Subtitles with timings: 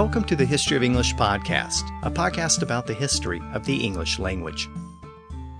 [0.00, 4.20] Welcome to the History of English podcast, a podcast about the history of the English
[4.20, 4.68] language.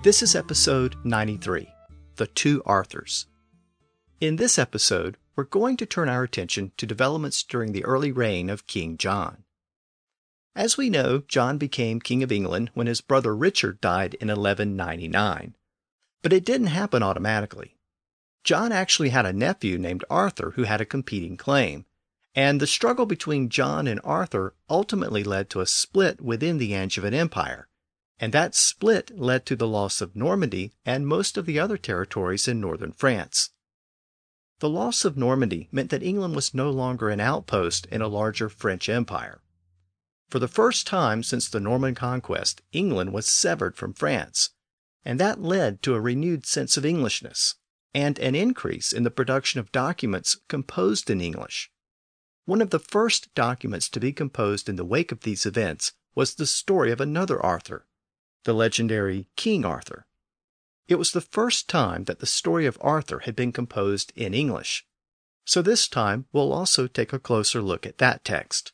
[0.01, 1.67] This is episode 93
[2.15, 3.27] The Two Arthurs.
[4.21, 8.49] In this episode, we're going to turn our attention to developments during the early reign
[8.49, 9.43] of King John.
[10.55, 15.53] As we know, John became King of England when his brother Richard died in 1199.
[16.23, 17.75] But it didn't happen automatically.
[18.45, 21.83] John actually had a nephew named Arthur who had a competing claim,
[22.39, 27.13] and the struggle between John and Arthur ultimately led to a split within the Angevin
[27.13, 27.67] Empire,
[28.17, 32.47] and that split led to the loss of Normandy and most of the other territories
[32.47, 33.49] in northern France.
[34.59, 38.47] The loss of Normandy meant that England was no longer an outpost in a larger
[38.47, 39.41] French empire.
[40.29, 44.51] For the first time since the Norman conquest, England was severed from France,
[45.03, 47.55] and that led to a renewed sense of Englishness
[47.93, 51.69] and an increase in the production of documents composed in English.
[52.49, 56.33] One of the first documents to be composed in the wake of these events was
[56.33, 57.85] the story of another Arthur,
[58.43, 60.07] the legendary King Arthur.
[60.87, 64.83] It was the first time that the story of Arthur had been composed in English.
[65.45, 68.73] So this time we'll also take a closer look at that text.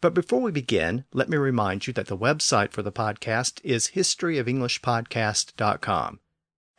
[0.00, 3.92] But before we begin, let me remind you that the website for the podcast is
[3.94, 6.20] historyofenglishpodcast.com,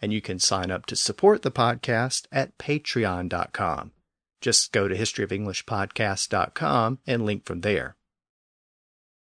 [0.02, 3.94] and you can sign up to support the podcast at patreon.com.
[4.42, 7.96] Just go to historyofenglishpodcast.com and link from there.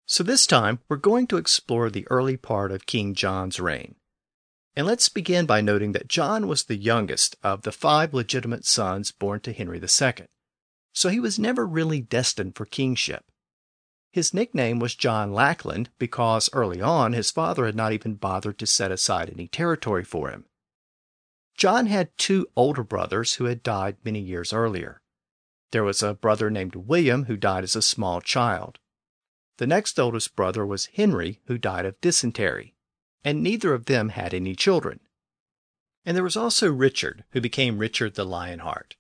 [0.05, 3.95] So this time, we're going to explore the early part of King John's reign.
[4.75, 9.11] And let's begin by noting that John was the youngest of the five legitimate sons
[9.11, 10.27] born to Henry II,
[10.93, 13.25] so he was never really destined for kingship.
[14.11, 18.65] His nickname was John Lackland because early on his father had not even bothered to
[18.65, 20.45] set aside any territory for him.
[21.59, 25.01] John had two older brothers who had died many years earlier.
[25.71, 28.79] There was a brother named William who died as a small child.
[29.57, 32.75] The next oldest brother was Henry, who died of dysentery,
[33.25, 35.01] and neither of them had any children.
[36.05, 38.95] And there was also Richard, who became Richard the Lionheart.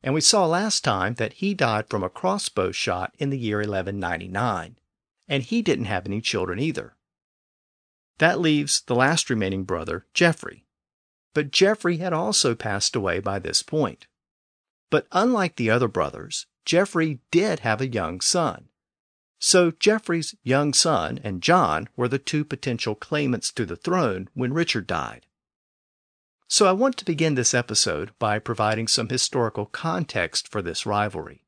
[0.00, 3.58] And we saw last time that he died from a crossbow shot in the year
[3.58, 4.78] 1199,
[5.26, 6.94] and he didn't have any children either.
[8.18, 10.66] That leaves the last remaining brother, Geoffrey.
[11.34, 14.06] But Geoffrey had also passed away by this point.
[14.90, 18.68] But unlike the other brothers, Geoffrey did have a young son.
[19.38, 24.52] So Geoffrey's young son and John were the two potential claimants to the throne when
[24.52, 25.26] Richard died.
[26.46, 31.44] So I want to begin this episode by providing some historical context for this rivalry,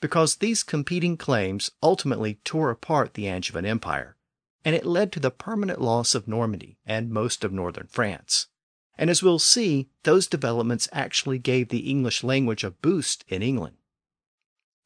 [0.00, 4.16] because these competing claims ultimately tore apart the Angevin Empire,
[4.62, 8.48] and it led to the permanent loss of Normandy and most of northern France.
[8.96, 13.76] And as we'll see, those developments actually gave the English language a boost in England.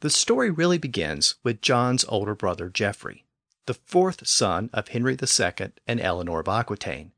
[0.00, 3.26] The story really begins with John's older brother Geoffrey,
[3.66, 7.12] the fourth son of Henry II and Eleanor of Aquitaine.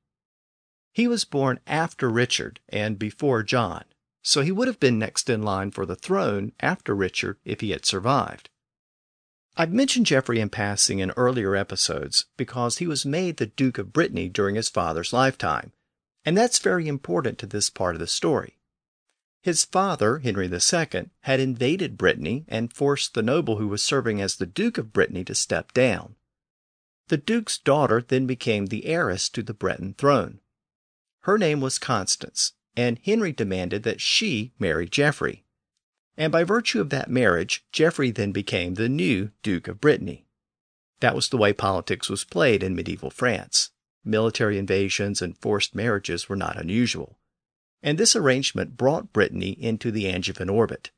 [0.92, 3.84] He was born after Richard and before John,
[4.22, 7.70] so he would have been next in line for the throne after Richard if he
[7.70, 8.50] had survived.
[9.56, 13.92] I've mentioned Geoffrey in passing in earlier episodes because he was made the Duke of
[13.92, 15.72] Brittany during his father's lifetime,
[16.24, 18.58] and that's very important to this part of the story.
[19.42, 24.36] His father, Henry II, had invaded Brittany and forced the noble who was serving as
[24.36, 26.16] the Duke of Brittany to step down.
[27.08, 30.40] The Duke's daughter then became the heiress to the Breton throne.
[31.22, 35.44] Her name was Constance, and Henry demanded that she marry Geoffrey.
[36.16, 40.26] And by virtue of that marriage, Geoffrey then became the new Duke of Brittany.
[41.00, 43.70] That was the way politics was played in medieval France.
[44.04, 47.18] Military invasions and forced marriages were not unusual.
[47.82, 50.90] And this arrangement brought Brittany into the Angevin orbit.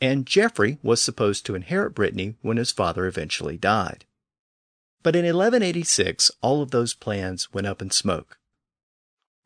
[0.00, 4.04] And Geoffrey was supposed to inherit Brittany when his father eventually died.
[5.02, 8.38] But in 1186, all of those plans went up in smoke.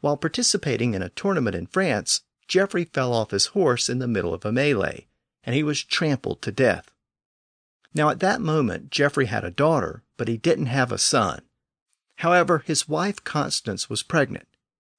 [0.00, 4.34] While participating in a tournament in France, Geoffrey fell off his horse in the middle
[4.34, 5.06] of a melee,
[5.44, 6.90] and he was trampled to death.
[7.94, 11.42] Now, at that moment, Geoffrey had a daughter, but he didn't have a son.
[12.22, 14.46] However, his wife Constance was pregnant,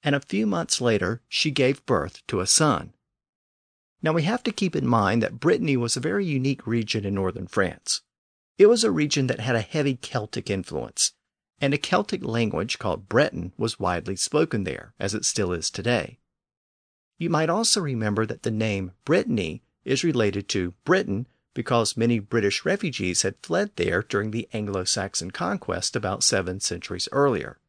[0.03, 2.93] and a few months later she gave birth to a son.
[4.01, 7.13] Now, we have to keep in mind that Brittany was a very unique region in
[7.13, 8.01] northern France.
[8.57, 11.13] It was a region that had a heavy Celtic influence,
[11.61, 16.19] and a Celtic language called Breton was widely spoken there, as it still is today.
[17.17, 22.65] You might also remember that the name Brittany is related to Britain because many British
[22.65, 27.59] refugees had fled there during the Anglo Saxon conquest about seven centuries earlier.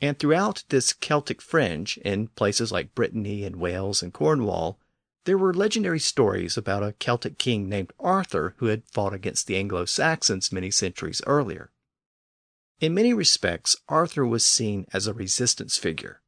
[0.00, 4.78] And throughout this Celtic fringe, in places like Brittany and Wales and Cornwall,
[5.24, 9.56] There were legendary stories about a Celtic king named Arthur who had fought against the
[9.56, 11.72] Anglo Saxons many centuries earlier.
[12.78, 16.20] In many respects, Arthur was seen as a resistance figure.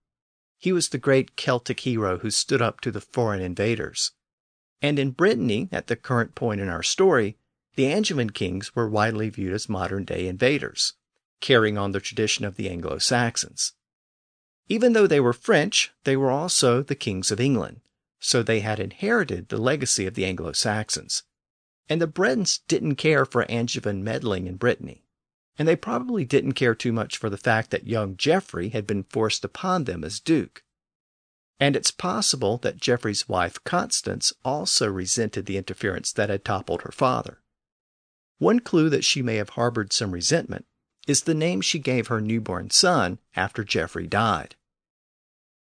[0.57, 4.13] He was the great Celtic hero who stood up to the foreign invaders.
[4.81, 7.37] And in Brittany, at the current point in our story,
[7.75, 10.95] the Angevin kings were widely viewed as modern day invaders,
[11.41, 13.73] carrying on the tradition of the Anglo Saxons.
[14.69, 17.81] Even though they were French, they were also the kings of England,
[18.21, 21.23] so they had inherited the legacy of the Anglo Saxons.
[21.89, 25.05] And the Bretons didn't care for Angevin meddling in Brittany,
[25.59, 29.05] and they probably didn't care too much for the fact that young Geoffrey had been
[29.05, 30.63] forced upon them as Duke.
[31.61, 36.93] And it's possible that Geoffrey's wife Constance also resented the interference that had toppled her
[36.93, 37.43] father.
[38.39, 40.67] One clue that she may have harbored some resentment
[41.09, 44.55] is the name she gave her newborn son after Geoffrey died.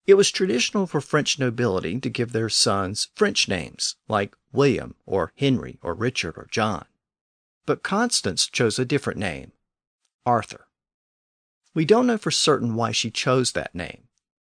[0.06, 5.32] It was traditional for French nobility to give their sons French names, like William or
[5.36, 6.86] Henry or Richard or John.
[7.66, 9.52] But Constance chose a different name,
[10.26, 10.66] Arthur.
[11.74, 14.08] We don't know for certain why she chose that name.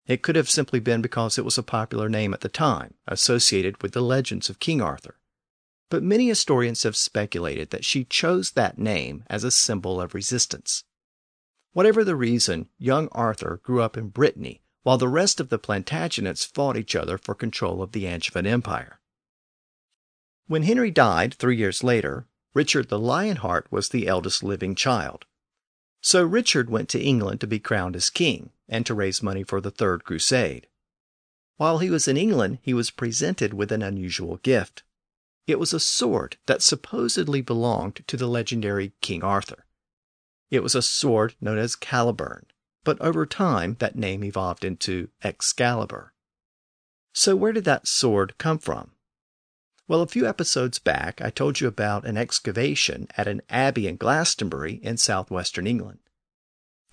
[0.07, 3.81] It could have simply been because it was a popular name at the time, associated
[3.81, 5.19] with the legends of King Arthur.
[5.89, 10.83] But many historians have speculated that she chose that name as a symbol of resistance.
[11.74, 16.45] Whatever the reason, young Arthur grew up in Brittany while the rest of the Plantagenets
[16.45, 19.00] fought each other for control of the Angevin Empire.
[20.47, 25.25] When Henry died three years later, Richard the Lionheart was the eldest living child.
[26.01, 29.62] So Richard went to England to be crowned as king and to raise money for
[29.62, 30.68] the Third Crusade.
[31.57, 34.81] While he was in England, he was presented with an unusual gift.
[35.45, 39.65] It was a sword that supposedly belonged to the legendary King Arthur.
[40.50, 42.45] It was a sword known as Caliburn,
[42.83, 46.13] but over time that name evolved into Excalibur.
[47.13, 48.92] So, where did that sword come from?
[49.91, 53.97] Well, a few episodes back, I told you about an excavation at an abbey in
[53.97, 55.99] Glastonbury in southwestern England.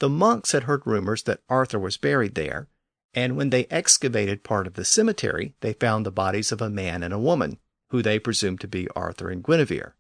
[0.01, 2.67] The monks had heard rumors that Arthur was buried there,
[3.15, 7.05] and when they excavated part of the cemetery, they found the bodies of a man
[7.05, 7.61] and a woman,
[7.91, 9.95] who they presumed to be Arthur and Guinevere.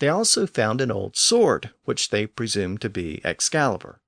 [0.00, 4.00] They also found an old sword, which they presumed to be Excalibur.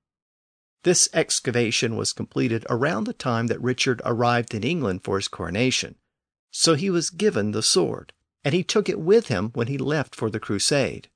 [0.83, 5.95] This excavation was completed around the time that Richard arrived in England for his coronation,
[6.51, 8.13] so he was given the sword,
[8.43, 11.09] and he took it with him when he left for the crusade.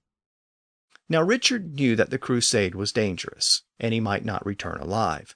[1.08, 5.36] Now Richard knew that the crusade was dangerous, and he might not return alive.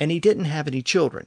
[0.00, 1.26] And he didn't have any children.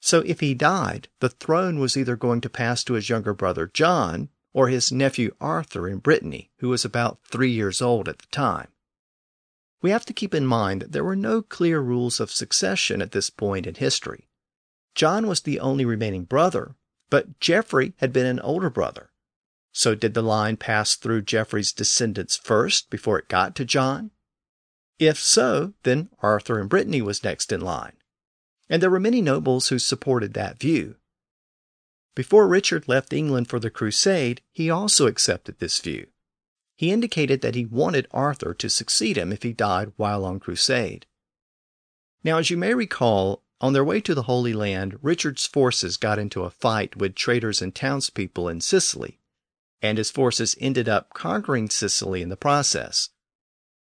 [0.00, 3.70] So if he died, the throne was either going to pass to his younger brother
[3.72, 8.26] John or his nephew Arthur in Brittany, who was about three years old at the
[8.26, 8.68] time.
[9.80, 13.12] We have to keep in mind that there were no clear rules of succession at
[13.12, 14.28] this point in history.
[14.94, 16.76] John was the only remaining brother,
[17.12, 19.10] but Geoffrey had been an older brother.
[19.70, 24.12] So did the line pass through Geoffrey's descendants first before it got to John?
[24.98, 27.98] If so, then Arthur in Brittany was next in line.
[28.70, 30.96] And there were many nobles who supported that view.
[32.14, 36.06] Before Richard left England for the crusade, he also accepted this view
[36.82, 41.06] he indicated that he wanted Arthur to succeed him if he died while on crusade.
[42.24, 46.18] Now, as you may recall, on their way to the Holy Land, Richard's forces got
[46.18, 49.20] into a fight with traders and townspeople in Sicily,
[49.80, 53.10] and his forces ended up conquering Sicily in the process.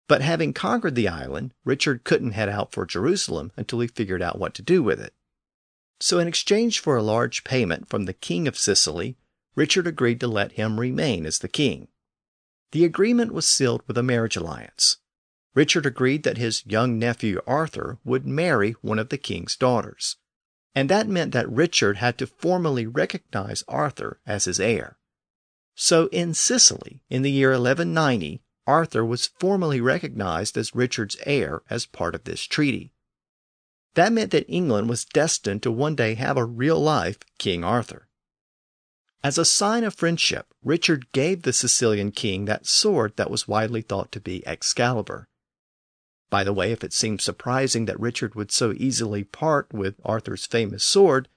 [0.08, 4.38] But having conquered the island, Richard couldn't head out for Jerusalem until he figured out
[4.38, 5.14] what to do with it.
[6.00, 9.18] So, in exchange for a large payment from the king of Sicily,
[9.56, 11.88] Richard agreed to let him remain as the king.
[12.74, 14.98] The agreement was sealed with a marriage alliance.
[15.56, 20.18] Richard agreed that his young nephew Arthur would marry one of the king's daughters.
[20.74, 24.98] And that meant that Richard had to formally recognize Arthur as his heir.
[25.76, 31.86] So in Sicily, in the year 1190, Arthur was formally recognized as Richard's heir as
[31.86, 32.94] part of this treaty.
[33.94, 38.08] That meant that England was destined to one day have a real life King Arthur.
[39.24, 43.82] As a sign of friendship, Richard gave the Sicilian king that sword that was widely
[43.82, 45.28] thought to be Excalibur.
[46.34, 50.48] By the way, if it seems surprising that Richard would so easily part with Arthur's
[50.48, 51.30] famous sword,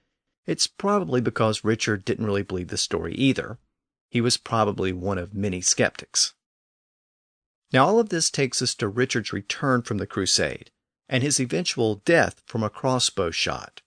[0.47, 3.59] it's probably because Richard didn't really believe the story either.
[4.09, 6.33] He was probably one of many skeptics.
[7.71, 10.71] Now, all of this takes us to Richard's return from the crusade
[11.07, 13.83] and his eventual death from a crossbow shot.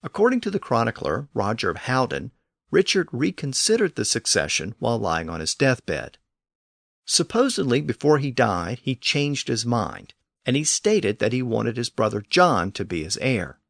[0.00, 2.30] According to the chronicler Roger of Howden,
[2.70, 6.18] Richard reconsidered the succession while lying on his deathbed.
[7.04, 10.14] Supposedly, before he died, he changed his mind,
[10.50, 13.60] and he stated that he wanted his brother John to be his heir.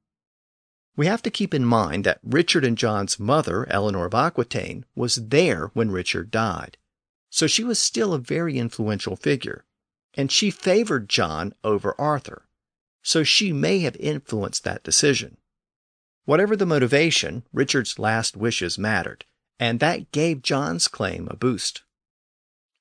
[0.97, 5.17] We have to keep in mind that Richard and John's mother, Eleanor of Aquitaine, was
[5.17, 6.79] there when Richard died.
[7.29, 9.67] So she was still a very influential figure,
[10.15, 12.49] and she favored John over Arthur.
[13.03, 15.37] So she may have influenced that decision.
[16.25, 19.27] Whatever the motivation, Richard's last wishes mattered,
[19.59, 21.83] and that gave John's claim a boost.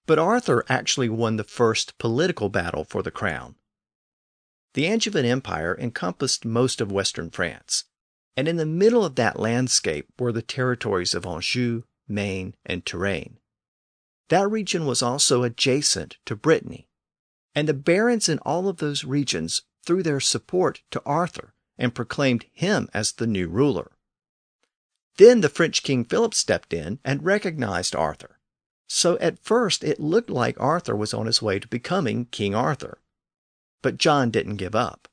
[0.06, 3.56] But Arthur actually won the first political battle for the crown.
[4.74, 7.86] The Angevin Empire encompassed most of western France,
[8.38, 13.38] and in the middle of that landscape were the territories of Anjou, Maine, and Touraine.
[14.30, 16.88] That region was also adjacent to Brittany,
[17.56, 22.46] and the barons in all of those regions threw their support to Arthur and proclaimed
[22.52, 23.92] him as the new ruler.
[25.18, 28.40] Then the French King Philip stepped in and recognized Arthur.
[28.88, 33.00] So at first it looked like Arthur was on his way to becoming King Arthur.
[33.82, 35.08] But John didn't give up.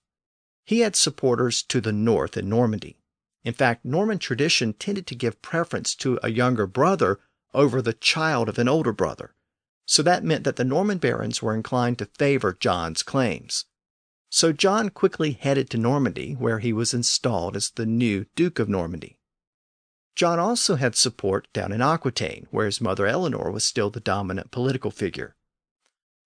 [0.64, 2.99] He had supporters to the north in Normandy,
[3.46, 7.20] in fact, Norman tradition tended to give preference to a younger brother
[7.54, 9.37] over the child of an older brother.
[9.87, 13.66] So that meant that the Norman barons were inclined to favor John's claims.
[14.30, 18.68] So John quickly headed to Normandy, where he was installed as the new Duke of
[18.68, 19.20] Normandy.
[20.16, 24.50] John also had support down in Aquitaine, where his mother Eleanor was still the dominant
[24.50, 25.36] political figure.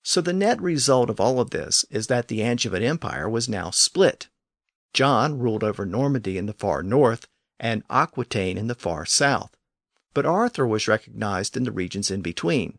[0.03, 3.71] So the net result of all of this is that the Angevin Empire was now
[3.71, 4.29] split
[4.93, 7.29] John ruled over Normandy in the far north
[7.59, 9.57] and Aquitaine in the far south,
[10.15, 12.79] but Arthur was recognized in the regions in between.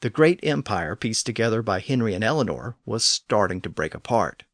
[0.00, 4.44] The great empire pieced together by Henry and Eleanor was starting to break apart.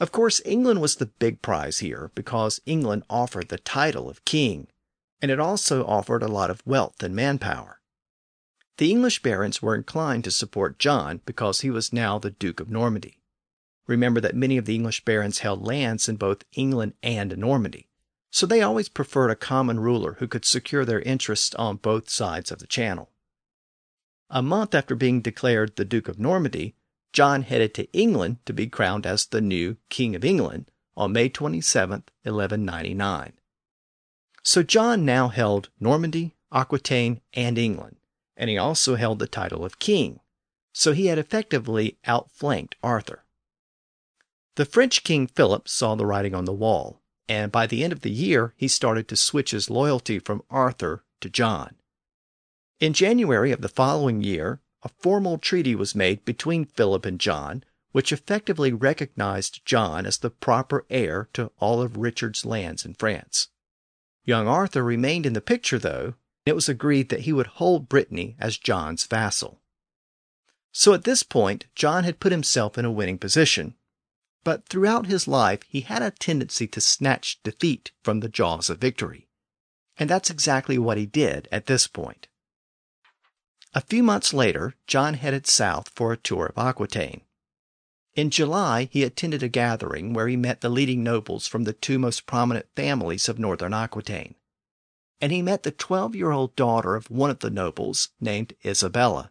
[0.00, 4.68] Of course, England was the big prize here because England offered the title of king,
[5.20, 7.80] and it also offered a lot of wealth and manpower.
[8.76, 12.68] The English barons were inclined to support John because he was now the Duke of
[12.68, 13.20] Normandy.
[13.86, 17.88] Remember that many of the English barons held lands in both England and Normandy,
[18.30, 22.50] so they always preferred a common ruler who could secure their interests on both sides
[22.50, 23.10] of the Channel.
[24.28, 26.74] A month after being declared the Duke of Normandy,
[27.12, 31.28] John headed to England to be crowned as the new King of England on May
[31.28, 33.34] 27, 1199.
[34.42, 37.96] So John now held Normandy, Aquitaine, and England,
[38.36, 40.20] and he also held the title of king.
[40.72, 43.24] So he had effectively outflanked Arthur.
[44.56, 48.00] The French King Philip saw the writing on the wall, and by the end of
[48.00, 51.76] the year he started to switch his loyalty from Arthur to John.
[52.80, 57.64] In January of the following year, a formal treaty was made between Philip and John,
[57.92, 63.48] which effectively recognized John as the proper heir to all of Richard's lands in France.
[64.24, 66.14] Young Arthur remained in the picture, though.
[66.46, 69.60] It was agreed that he would hold Brittany as John's vassal.
[70.72, 73.76] So at this point, John had put himself in a winning position,
[74.42, 78.78] but throughout his life he had a tendency to snatch defeat from the jaws of
[78.78, 79.28] victory.
[79.96, 82.28] And that's exactly what he did at this point.
[83.72, 87.22] A few months later, John headed south for a tour of Aquitaine.
[88.14, 91.98] In July, he attended a gathering where he met the leading nobles from the two
[91.98, 94.36] most prominent families of northern Aquitaine.
[95.20, 99.30] And he met the 12 year old daughter of one of the nobles named Isabella.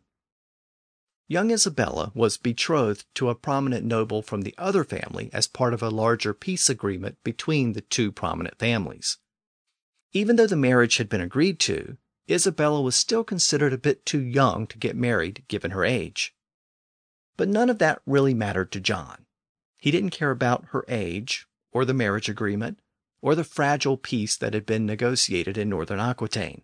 [1.27, 5.81] Young Isabella was betrothed to a prominent noble from the other family as part of
[5.81, 9.17] a larger peace agreement between the two prominent families.
[10.11, 11.97] Even though the marriage had been agreed to,
[12.29, 16.35] Isabella was still considered a bit too young to get married given her age.
[17.35, 19.25] But none of that really mattered to John.
[19.77, 22.79] He didn't care about her age, or the marriage agreement,
[23.23, 26.61] or the fragile peace that had been negotiated in northern Aquitaine.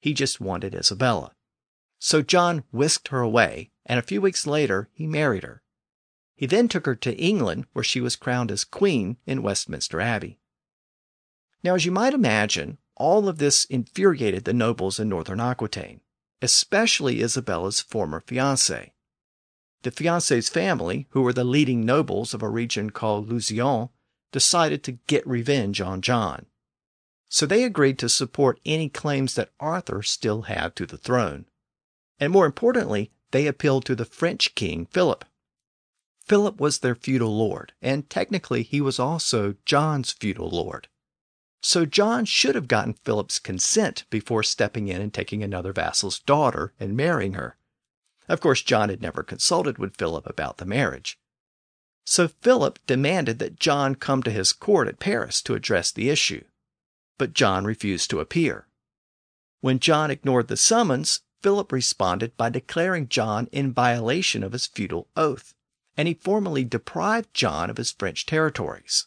[0.00, 1.30] He just wanted Isabella.
[2.00, 5.62] So John whisked her away, and a few weeks later he married her.
[6.34, 10.40] He then took her to England, where she was crowned as Queen in Westminster Abbey.
[11.62, 16.00] Now, as you might imagine, all of this infuriated the nobles in northern Aquitaine,
[16.42, 18.90] especially Isabella's former fiancé.
[19.82, 23.90] The fiancé's family, who were the leading nobles of a region called Lusignan,
[24.34, 26.44] decided to get revenge on John.
[27.30, 31.46] So they agreed to support any claims that Arthur still had to the throne
[32.20, 35.24] and more importantly, they appealed to the French king Philip.
[36.24, 40.88] Philip was their feudal lord, and technically he was also John's feudal lord.
[41.60, 46.72] So John should have gotten Philip's consent before stepping in and taking another vassal's daughter
[46.78, 47.56] and marrying her.
[48.28, 51.18] Of course, John had never consulted with Philip about the marriage.
[52.04, 56.44] So Philip demanded that John come to his court at Paris to address the issue.
[57.18, 58.66] But John refused to appear.
[59.60, 65.08] When John ignored the summons, Philip responded by declaring John in violation of his feudal
[65.16, 65.54] oath,
[65.96, 69.06] and he formally deprived John of his French territories.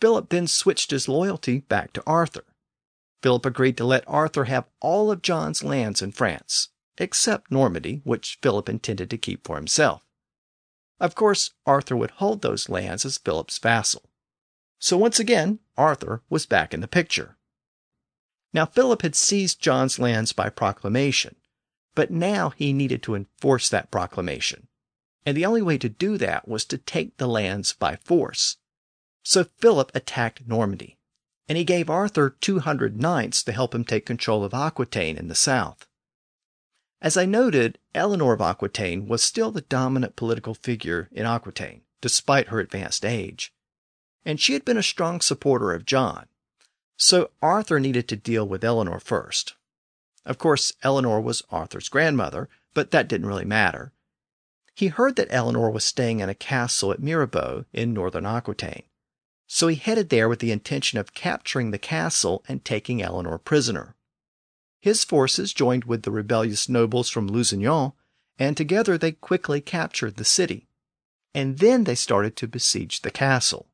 [0.00, 2.44] Philip then switched his loyalty back to Arthur.
[3.22, 6.68] Philip agreed to let Arthur have all of John's lands in France,
[6.98, 10.02] except Normandy, which Philip intended to keep for himself.
[11.00, 14.02] Of course, Arthur would hold those lands as Philip's vassal.
[14.78, 17.36] So once again, Arthur was back in the picture.
[18.52, 21.36] Now, Philip had seized John's lands by proclamation,
[21.94, 24.68] but now he needed to enforce that proclamation.
[25.24, 28.56] And the only way to do that was to take the lands by force.
[29.22, 30.98] So Philip attacked Normandy,
[31.48, 35.34] and he gave Arthur 200 knights to help him take control of Aquitaine in the
[35.34, 35.86] south.
[37.02, 42.48] As I noted, Eleanor of Aquitaine was still the dominant political figure in Aquitaine, despite
[42.48, 43.54] her advanced age.
[44.24, 46.26] And she had been a strong supporter of John.
[46.98, 49.54] So Arthur needed to deal with Eleanor first.
[50.26, 53.92] Of course, Eleanor was Arthur's grandmother, but that didn't really matter.
[54.74, 58.84] He heard that Eleanor was staying in a castle at Mirebeau in northern Aquitaine.
[59.46, 63.96] So he headed there with the intention of capturing the castle and taking Eleanor prisoner.
[64.80, 67.92] His forces joined with the rebellious nobles from Lusignan,
[68.38, 70.66] and together they quickly captured the city.
[71.34, 73.68] And then they started to besiege the castle.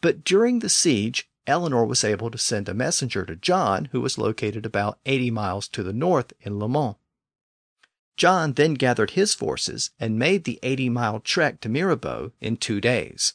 [0.00, 4.16] But during the siege, Eleanor was able to send a messenger to John, who was
[4.16, 6.94] located about 80 miles to the north in Le Mans.
[8.16, 12.80] John then gathered his forces and made the 80 mile trek to Mirebeau in two
[12.80, 13.34] days.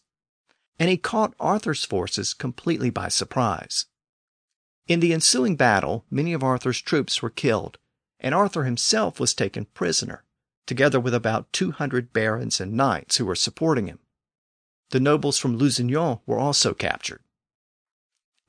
[0.79, 3.87] And he caught Arthur's forces completely by surprise.
[4.87, 7.77] In the ensuing battle, many of Arthur's troops were killed,
[8.19, 10.23] and Arthur himself was taken prisoner,
[10.65, 13.99] together with about 200 barons and knights who were supporting him.
[14.91, 17.21] The nobles from Lusignan were also captured.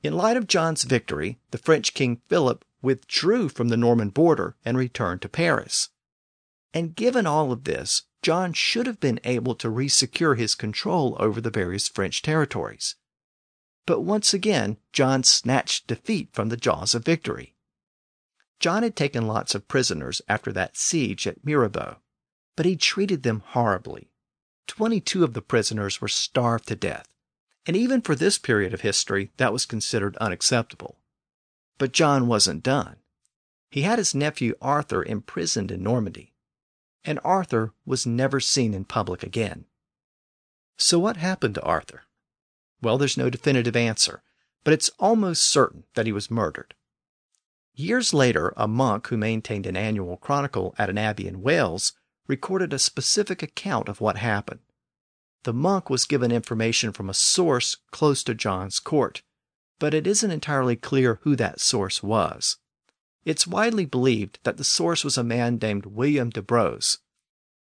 [0.01, 4.77] In light of John's victory, the French king Philip withdrew from the Norman border and
[4.77, 5.89] returned to Paris.
[6.73, 11.41] And given all of this, John should have been able to resecure his control over
[11.41, 12.95] the various French territories.
[13.89, 17.55] But once again, John snatched defeat from the jaws of victory.
[18.59, 21.95] John had taken lots of prisoners after that siege at Mirebeau,
[22.55, 24.11] but he treated them horribly.
[24.67, 27.07] Twenty two of the prisoners were starved to death,
[27.65, 30.99] and even for this period of history, that was considered unacceptable.
[31.79, 32.97] But John wasn't done.
[33.71, 36.35] He had his nephew Arthur imprisoned in Normandy,
[37.03, 39.65] and Arthur was never seen in public again.
[40.77, 42.03] So, what happened to Arthur?
[42.81, 44.21] Well, there's no definitive answer,
[44.63, 46.75] but it's almost certain that he was murdered.
[47.73, 51.93] Years later, a monk who maintained an annual chronicle at an abbey in Wales
[52.27, 54.59] recorded a specific account of what happened.
[55.43, 59.23] The monk was given information from a source close to John's court,
[59.79, 62.57] but it isn't entirely clear who that source was.
[63.23, 66.97] It's widely believed that the source was a man named William de Braose.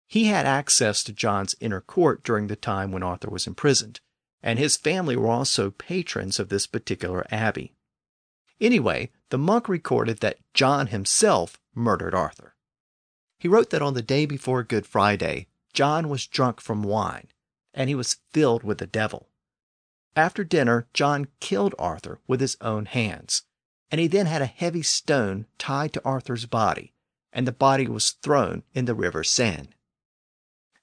[0.07, 4.01] He had access to John's inner court during the time when Arthur was imprisoned,
[4.43, 7.73] and his family were also patrons of this particular abbey.
[8.61, 12.55] Anyway, the monk recorded that John himself murdered Arthur.
[13.39, 17.29] He wrote that on the day before Good Friday, John was drunk from wine
[17.75, 19.29] and he was filled with the devil.
[20.15, 23.43] After dinner, John killed Arthur with his own hands,
[23.91, 26.93] and he then had a heavy stone tied to Arthur's body,
[27.33, 29.71] and the body was thrown in the river Seine.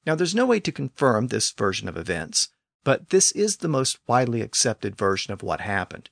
[0.05, 2.49] Now, there's no way to confirm this version of events,
[2.83, 6.09] but this is the most widely accepted version of what happened.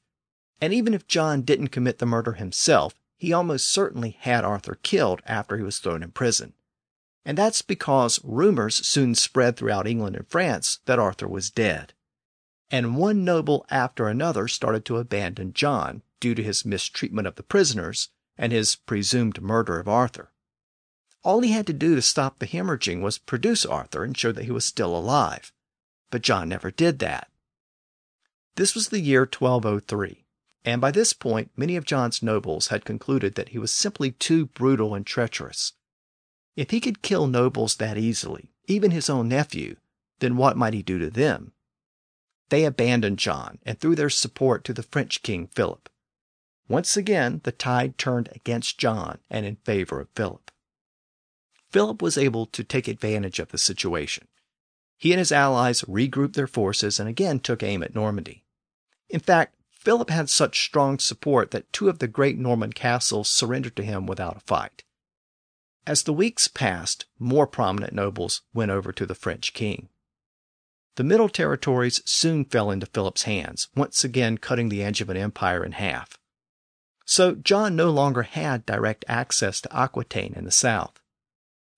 [0.59, 5.21] And even if John didn't commit the murder himself, he almost certainly had Arthur killed
[5.25, 6.53] after he was thrown in prison
[7.27, 11.91] and that's because rumors soon spread throughout England and France that Arthur was dead.
[12.71, 17.43] And one noble after another started to abandon John due to his mistreatment of the
[17.43, 20.31] prisoners and his presumed murder of Arthur.
[21.21, 24.45] All he had to do to stop the hemorrhaging was produce Arthur and show that
[24.45, 25.51] he was still alive.
[26.09, 27.29] But John never did that.
[28.55, 30.25] This was the year 1203,
[30.65, 34.47] and by this point many of John's nobles had concluded that he was simply too
[34.47, 35.73] brutal and treacherous
[36.57, 39.75] if he could kill nobles that easily, even his own nephew,
[40.19, 41.53] then what might he do to them?
[42.49, 45.87] They abandoned John and threw their support to the French king Philip.
[46.67, 50.49] Once again, the tide turned against John and in favor of Philip.
[51.69, 54.27] Philip was able to take advantage of the situation.
[54.97, 58.43] He and his allies regrouped their forces and again took aim at Normandy.
[59.09, 63.75] In fact, Philip had such strong support that two of the great Norman castles surrendered
[63.77, 64.83] to him without a fight.
[65.85, 69.87] As the weeks passed, more prominent nobles went over to the French king.
[70.95, 75.73] The Middle Territories soon fell into Philip's hands, once again cutting the Angevin empire in
[75.73, 76.17] half.
[77.05, 80.99] So John no longer had direct access to Aquitaine in the south.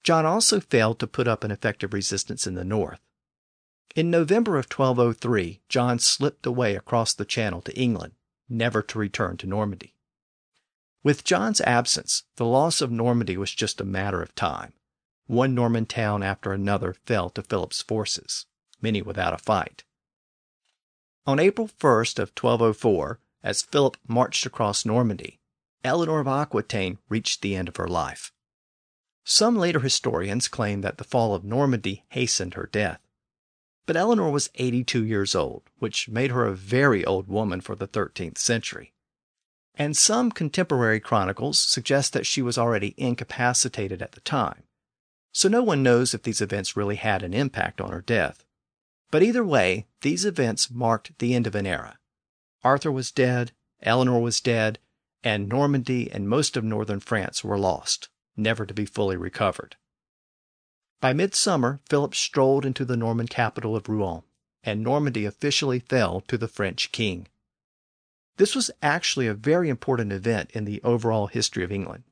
[0.03, 3.01] John also failed to put up an effective resistance in the north.
[3.95, 8.13] In November of 1203, John slipped away across the Channel to England,
[8.47, 9.95] never to return to Normandy.
[11.04, 14.73] With John's absence, the loss of Normandy was just a matter of time.
[15.25, 18.45] One Norman town after another fell to Philip's forces,
[18.82, 19.84] many without a fight.
[21.25, 25.39] On April 1st of 1204, as Philip marched across Normandy,
[25.84, 28.34] Eleanor of Aquitaine reached the end of her life.
[29.23, 32.99] Some later historians claim that the fall of Normandy hastened her death.
[33.89, 37.88] But Eleanor was 82 years old, which made her a very old woman for the
[37.88, 38.93] 13th century.
[39.73, 44.62] And some contemporary chronicles suggest that she was already incapacitated at the time.
[45.32, 48.45] So no one knows if these events really had an impact on her death.
[49.10, 51.97] But either way, these events marked the end of an era.
[52.63, 54.78] Arthur was dead, Eleanor was dead,
[55.23, 59.78] and Normandy and most of northern France were lost, never to be fully recovered.
[61.01, 64.23] By midsummer, Philip strolled into the Norman capital of Rouen,
[64.63, 67.27] and Normandy officially fell to the French king.
[68.35, 72.03] This was actually a very important event in the overall history of England.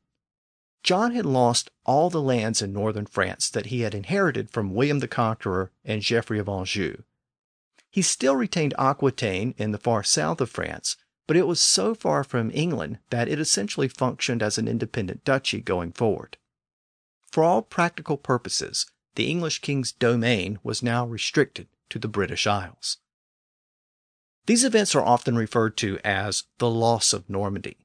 [0.84, 5.00] John had lost all the lands in northern France that he had inherited from William
[5.00, 7.04] the Conqueror and Geoffrey of Anjou.
[7.92, 10.96] He still retained Aquitaine in the far south of France,
[11.26, 15.60] but it was so far from England that it essentially functioned as an independent duchy
[15.60, 16.38] going forward.
[17.38, 22.98] For all practical purposes, the English king's domain was now restricted to the British Isles.
[24.48, 27.78] These events are often referred to as the loss of Normandy,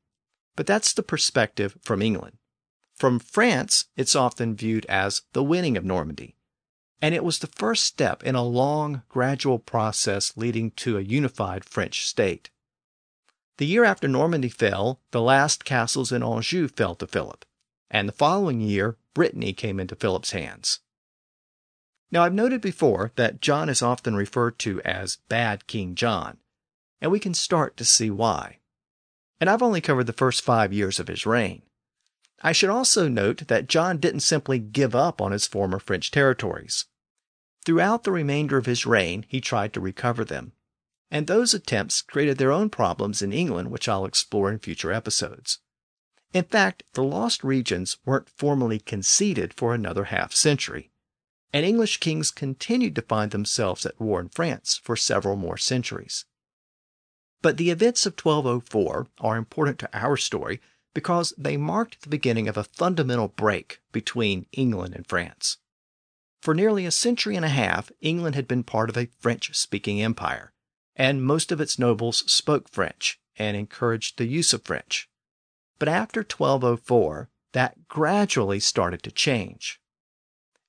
[0.56, 2.38] but that's the perspective from England.
[2.94, 6.34] From France, it's often viewed as the winning of Normandy,
[7.02, 11.66] and it was the first step in a long, gradual process leading to a unified
[11.66, 12.48] French state.
[13.58, 17.44] The year after Normandy fell, the last castles in Anjou fell to Philip,
[17.92, 20.80] and the following year, Brittany came into Philip's hands.
[22.10, 26.38] Now, I've noted before that John is often referred to as Bad King John,
[27.00, 28.58] and we can start to see why.
[29.40, 31.62] And I've only covered the first five years of his reign.
[32.42, 36.86] I should also note that John didn't simply give up on his former French territories.
[37.64, 40.52] Throughout the remainder of his reign, he tried to recover them
[41.12, 45.58] and those attempts created their own problems in England, which I'll explore in future episodes.
[46.32, 50.90] In fact, the lost regions weren't formally conceded for another half century,
[51.52, 56.24] and English kings continued to find themselves at war in France for several more centuries.
[57.42, 60.60] But the events of 1204 are important to our story
[60.94, 65.58] because they marked the beginning of a fundamental break between England and France.
[66.40, 70.00] For nearly a century and a half, England had been part of a French speaking
[70.00, 70.52] empire,
[70.96, 75.08] and most of its nobles spoke French and encouraged the use of French.
[75.82, 79.80] But after 1204, that gradually started to change.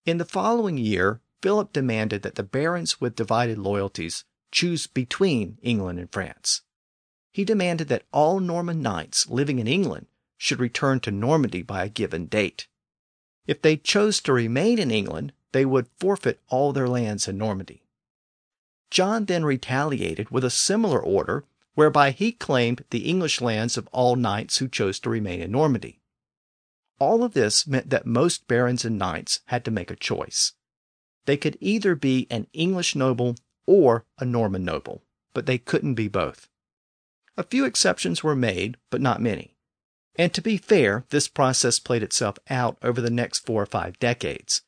[0.07, 5.99] In the following year, Philip demanded that the barons with divided loyalties choose between England
[5.99, 6.63] and France.
[7.31, 10.07] He demanded that all Norman knights living in England
[10.39, 12.67] should return to Normandy by a given date.
[13.45, 17.83] If they chose to remain in England, they would forfeit all their lands in Normandy.
[18.89, 24.15] John then retaliated with a similar order whereby he claimed the English lands of all
[24.15, 25.99] knights who chose to remain in Normandy.
[26.99, 30.53] All of this meant that most barons and knights had to make a choice.
[31.25, 36.07] They could either be an English noble or a Norman noble, but they couldn't be
[36.07, 36.47] both.
[37.37, 39.55] A few exceptions were made, but not many.
[40.15, 43.97] And to be fair, this process played itself out over the next four or five
[43.99, 44.61] decades.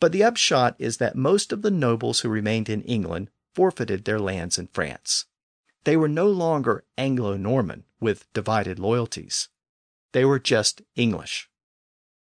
[0.00, 4.18] But the upshot is that most of the nobles who remained in England forfeited their
[4.18, 5.26] lands in France.
[5.84, 9.48] They were no longer Anglo Norman with divided loyalties.
[10.12, 11.48] They were just English.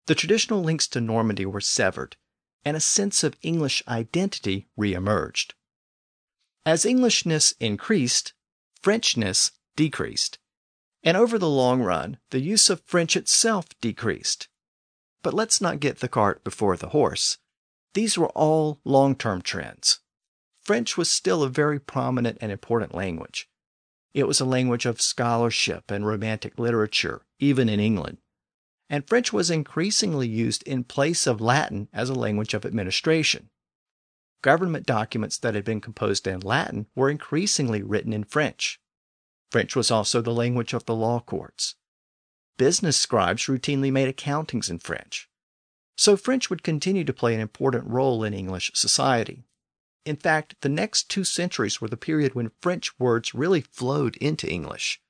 [0.06, 2.15] The traditional links to Normandy were severed,
[2.63, 5.54] and a sense of English identity reemerged.
[6.65, 8.34] As Englishness increased,
[8.82, 10.39] Frenchness decreased,
[11.04, 14.50] and over the long run, the use of French itself decreased.
[15.24, 17.38] But let's not get the cart before the horse.
[17.93, 20.00] These were all long term trends.
[20.67, 23.49] French was still a very prominent and important language.
[24.13, 28.17] It was a language of scholarship and romantic literature, even in England.
[28.89, 33.49] And French was increasingly used in place of Latin as a language of administration.
[34.41, 38.82] Government documents that had been composed in Latin were increasingly written in French.
[39.49, 41.75] French was also the language of the law courts.
[42.58, 45.30] Business scribes routinely made accountings in French.
[45.95, 49.46] So French would continue to play an important role in English society.
[50.08, 54.50] In fact, the next two centuries were the period when French words really flowed into
[54.50, 55.02] English.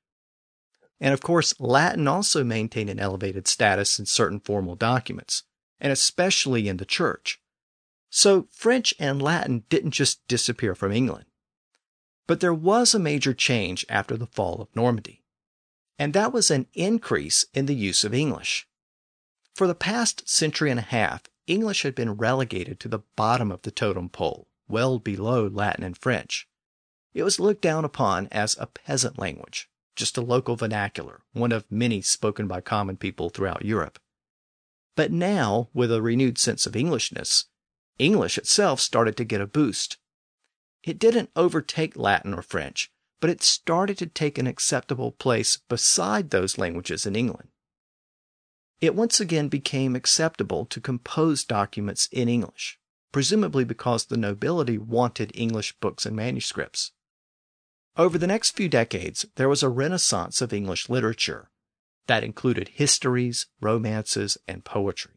[1.00, 5.44] And of course, Latin also maintained an elevated status in certain formal documents,
[5.80, 7.40] and especially in the church.
[8.10, 11.26] So French and Latin didn't just disappear from England.
[12.26, 15.22] But there was a major change after the fall of Normandy,
[16.00, 18.68] and that was an increase in the use of English.
[19.54, 23.62] For the past century and a half, English had been relegated to the bottom of
[23.62, 26.48] the totem pole, well below Latin and French.
[27.14, 31.72] It was looked down upon as a peasant language, just a local vernacular, one of
[31.72, 34.00] many spoken by common people throughout Europe.
[34.96, 37.46] But now, with a renewed sense of Englishness,
[37.98, 39.98] English itself started to get a boost.
[40.84, 46.30] It didn't overtake Latin or French, but it started to take an acceptable place beside
[46.30, 47.50] those languages in England.
[48.80, 52.78] It once again became acceptable to compose documents in English,
[53.12, 56.92] presumably because the nobility wanted English books and manuscripts.
[57.96, 61.50] Over the next few decades, there was a renaissance of English literature
[62.08, 65.14] that included histories, romances, and poetry.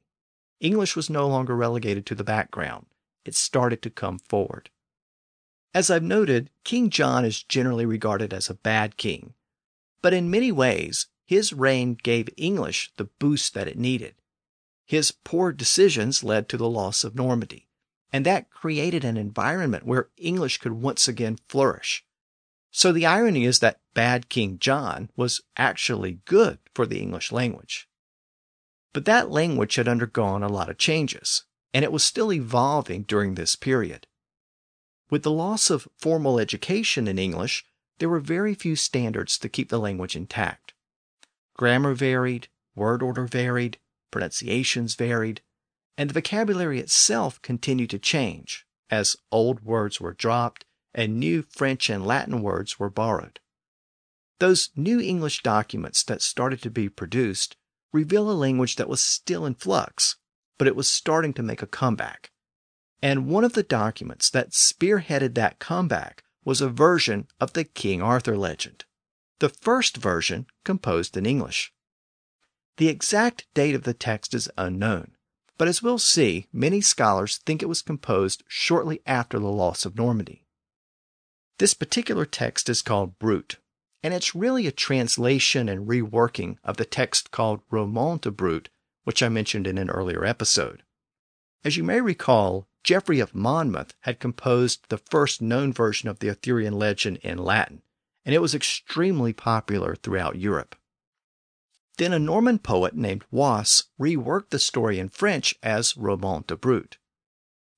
[0.61, 2.87] English was no longer relegated to the background.
[3.25, 4.71] It started to come forward.
[5.73, 9.35] As I've noted, King John is generally regarded as a bad king.
[10.03, 14.17] But in many ways, his reign gave English the boost that it needed.
[14.85, 17.69] His poor decisions led to the loss of Normandy,
[18.13, 22.05] and that created an environment where English could once again flourish.
[22.71, 27.89] So the irony is that bad King John was actually good for the English language.
[28.93, 33.35] But that language had undergone a lot of changes, and it was still evolving during
[33.35, 34.07] this period.
[35.11, 37.65] With the loss of formal education in English,
[37.99, 40.73] there were very few standards to keep the language intact.
[41.55, 43.79] Grammar varied, word order varied,
[44.11, 45.43] pronunciations varied,
[45.97, 51.89] and the vocabulary itself continued to change as old words were dropped and new French
[51.89, 53.41] and Latin words were borrowed.
[54.39, 57.57] Those new English documents that started to be produced
[57.93, 60.17] reveal a language that was still in flux,
[60.59, 62.31] but it was starting to make a comeback.
[63.03, 68.03] And one of the documents that spearheaded that comeback was a version of the King
[68.03, 68.85] Arthur legend
[69.41, 71.73] the first version composed in English.
[72.77, 75.17] The exact date of the text is unknown,
[75.61, 79.95] but as we'll see, many scholars think it was composed shortly after the loss of
[79.95, 80.47] Normandy.
[81.59, 83.57] This particular text is called Brut,
[84.03, 88.71] and it's really a translation and reworking of the text called Roman de Brut,
[89.05, 90.83] which I mentioned in an earlier episode.
[91.63, 96.31] As you may recall, Geoffrey of Monmouth had composed the first known version of the
[96.31, 97.83] Arthurian legend in Latin,
[98.25, 100.75] and it was extremely popular throughout Europe.
[101.99, 106.97] Then a Norman poet named Wace reworked the story in French as Roman de Brut.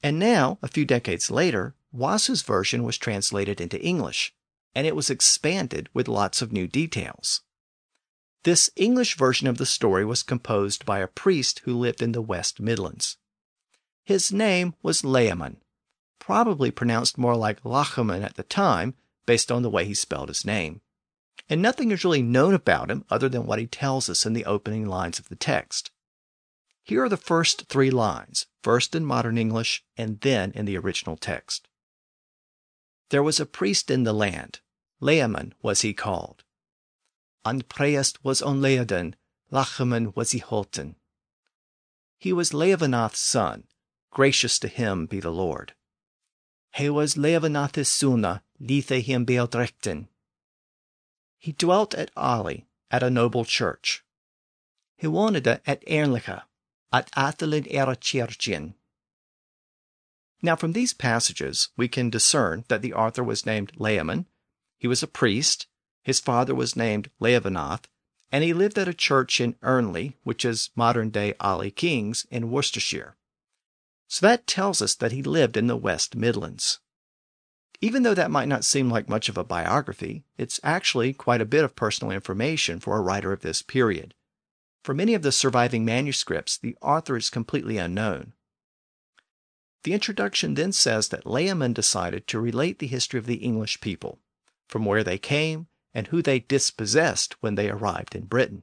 [0.03, 4.35] And now, a few decades later, Wace's version was translated into English,
[4.75, 7.43] and it was expanded with lots of new details.
[8.45, 12.23] This English version of the story was composed by a priest who lived in the
[12.23, 13.17] West Midlands.
[14.05, 15.59] His name was Layamon,
[16.19, 18.95] probably pronounced more like Lachaman at the time
[19.27, 20.81] based on the way he spelled his name.
[21.49, 24.45] And nothing is really known about him other than what he tells us in the
[24.45, 25.91] opening lines of the text.
[26.85, 31.17] Here are the first three lines, first in modern English and then in the original
[31.17, 31.69] text.
[33.11, 34.61] There was a priest in the land,
[35.01, 36.45] Layamon was he called.
[37.45, 39.15] Anpreast was on Laodan,
[39.51, 40.95] Lachaman was he holten.
[42.19, 43.65] He was Leavanath's son,
[44.11, 45.75] gracious to him be the Lord.
[46.75, 50.09] He was Leavanath's suna, lithe him bealdrechten.
[51.43, 54.05] He dwelt at Areley, at a noble church.
[54.97, 56.45] He woonde at Ernliche,
[56.93, 58.75] at Athelin era Chirchin.
[60.41, 64.27] Now, from these passages, we can discern that the author was named Layamon,
[64.79, 65.67] he was a priest,
[66.05, 67.87] his father was named Leavanath,
[68.31, 72.53] and he lived at a church in Ernley, which is modern day Areley Kings in
[72.53, 73.17] Worcestershire.
[74.07, 76.79] So that tells us that he lived in the West Midlands.
[77.85, 81.45] Even though that might not seem like much of a biography, it's actually quite a
[81.45, 84.15] bit of personal information for a writer of this period.
[84.85, 88.35] For many of the surviving manuscripts, the author is completely unknown.
[89.83, 94.21] The introduction then says that Layamon decided to relate the history of the English people,
[94.69, 98.63] from where they came and who they dispossessed when they arrived in Britain.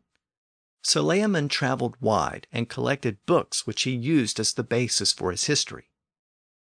[0.82, 5.44] So Layamon traveled wide and collected books which he used as the basis for his
[5.44, 5.90] history.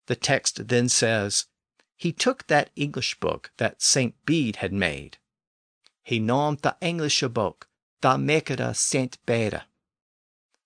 [0.05, 1.47] The text then says,
[1.95, 4.15] He took that English book that St.
[4.25, 5.17] Bede had made.
[6.01, 7.69] He named the English book,
[8.01, 9.17] the Mekada St.
[9.25, 9.61] Bede.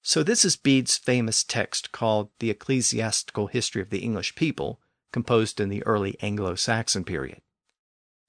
[0.01, 4.79] So this is Bede's famous text called The Ecclesiastical History of the English People,
[5.11, 7.41] composed in the early Anglo-Saxon period.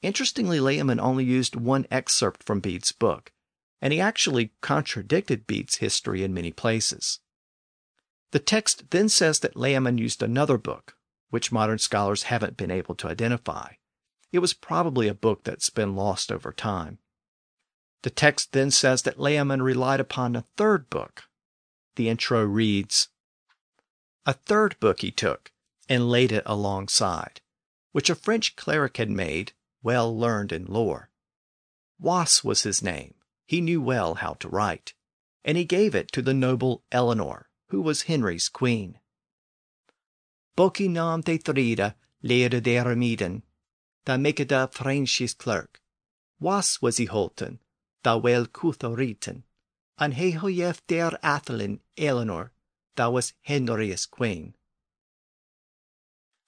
[0.03, 3.33] Interestingly, Layamon only used one excerpt from Bede's book,
[3.81, 7.21] and he actually contradicted Bede's history in many places.
[8.33, 10.97] The text then says that Layamon used another book,
[11.31, 13.73] which modern scholars haven't been able to identify.
[14.33, 16.99] It was probably a book that's been lost over time.
[18.03, 21.25] The text then says that Layamon relied upon a third book.
[21.97, 23.09] The intro reads
[24.25, 25.51] A third book he took
[25.89, 27.41] and laid it alongside,
[27.93, 31.11] which a French cleric had made, well learned in lore.
[31.99, 33.15] Wace was his name.
[33.47, 34.95] He knew well how to write,
[35.45, 38.99] and he gave it to the noble Eleanor, who was Henry's queen.
[40.59, 43.43] Boki nam te trida, lere der meeden,
[44.05, 45.81] da make da French's clerk.
[46.41, 47.61] Was was he holten,
[48.03, 49.45] da wel kutho riten,
[49.99, 52.51] an he hoyef der Athelin Eleanor,
[52.97, 54.55] da was Henry's queen.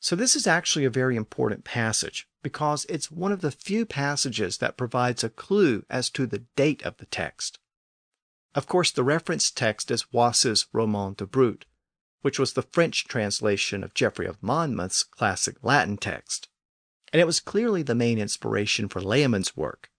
[0.01, 4.59] So this is actually a very important passage because it's one of the few passages
[4.59, 7.61] that provides a clue as to the date of the text.
[8.57, 11.64] Of course, the reference text is Wace's Roman de Brut,
[12.22, 16.48] which was the French translation of Geoffrey of Monmouth's classic Latin text.
[17.12, 19.90] And it was clearly the main inspiration for Layamon's work.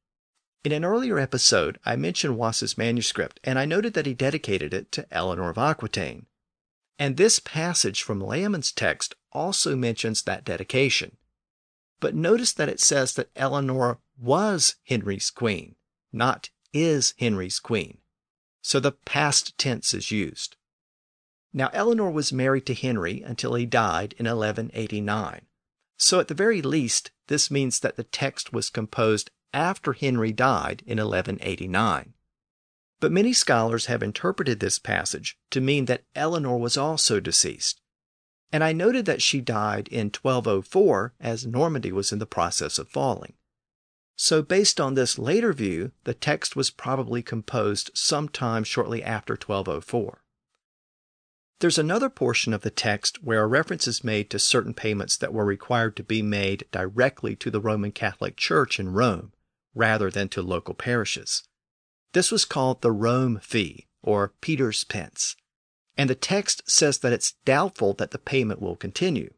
[0.63, 4.91] In an earlier episode, I mentioned Wace's manuscript, and I noted that he dedicated it
[4.91, 6.27] to Eleanor of Aquitaine.
[6.99, 11.17] And this passage from Layamon's text also mentions that dedication.
[11.99, 15.75] But notice that it says that Eleanor was Henry's queen,
[16.13, 17.97] not is Henry's queen.
[18.61, 20.55] So the past tense is used.
[21.53, 25.45] Now, Eleanor was married to Henry until he died in 1189.
[25.97, 30.81] So, at the very least, this means that the text was composed after Henry died
[30.85, 32.13] in 1189.
[32.99, 37.81] But many scholars have interpreted this passage to mean that Eleanor was also deceased.
[38.51, 42.89] And I noted that she died in 1204 as Normandy was in the process of
[42.89, 43.33] falling.
[44.15, 50.20] So, based on this later view, the text was probably composed sometime shortly after 1204.
[51.61, 55.31] There's another portion of the text where a reference is made to certain payments that
[55.31, 59.31] were required to be made directly to the Roman Catholic Church in Rome,
[59.75, 61.43] rather than to local parishes.
[62.13, 65.35] This was called the Rome fee, or Peter's pence,
[65.95, 69.31] and the text says that it's doubtful that the payment will continue.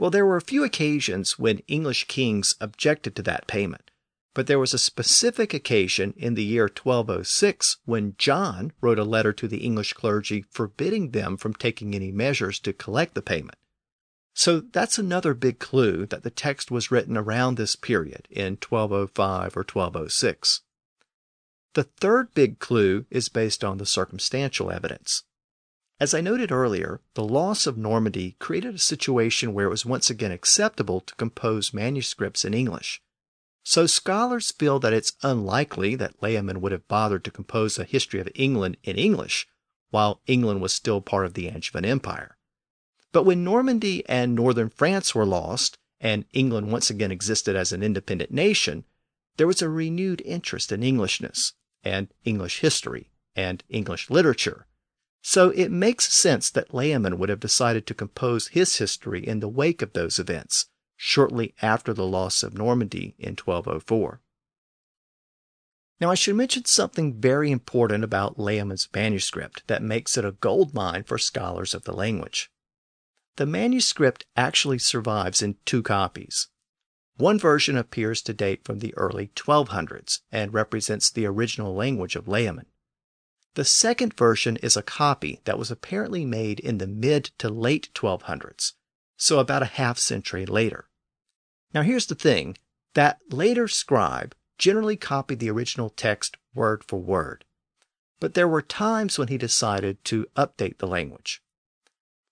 [0.00, 3.89] Well, there were a few occasions when English kings objected to that payment,
[4.32, 9.32] but there was a specific occasion in the year 1206 when John wrote a letter
[9.32, 13.56] to the English clergy forbidding them from taking any measures to collect the payment.
[14.34, 19.56] So that's another big clue that the text was written around this period in 1205
[19.56, 20.62] or 1206.
[21.74, 25.24] The third big clue is based on the circumstantial evidence.
[25.98, 30.08] As I noted earlier, the loss of Normandy created a situation where it was once
[30.08, 33.02] again acceptable to compose manuscripts in English.
[33.62, 38.20] So scholars feel that it's unlikely that Layamon would have bothered to compose a history
[38.20, 39.46] of England in English
[39.90, 42.36] while England was still part of the Angevin Empire.
[43.12, 47.82] But when Normandy and northern France were lost, and England once again existed as an
[47.82, 48.84] independent nation,
[49.36, 54.66] there was a renewed interest in Englishness, and English history and English literature.
[55.22, 59.48] So it makes sense that Layamon would have decided to compose his history in the
[59.48, 60.66] wake of those events,
[61.02, 64.20] shortly after the loss of Normandy in 1204.
[65.98, 70.74] Now, I should mention something very important about Layamon's manuscript that makes it a gold
[70.74, 72.50] mine for scholars of the language.
[73.36, 76.48] The manuscript actually survives in two copies.
[77.16, 82.26] One version appears to date from the early 1200s and represents the original language of
[82.26, 82.66] Layamon.
[83.54, 87.88] The second version is a copy that was apparently made in the mid to late
[87.94, 88.74] 1200s,
[89.16, 90.89] so about a half century later.
[91.72, 92.56] Now here's the thing
[92.94, 97.44] that later scribe generally copied the original text word for word,
[98.18, 101.42] but there were times when he decided to update the language.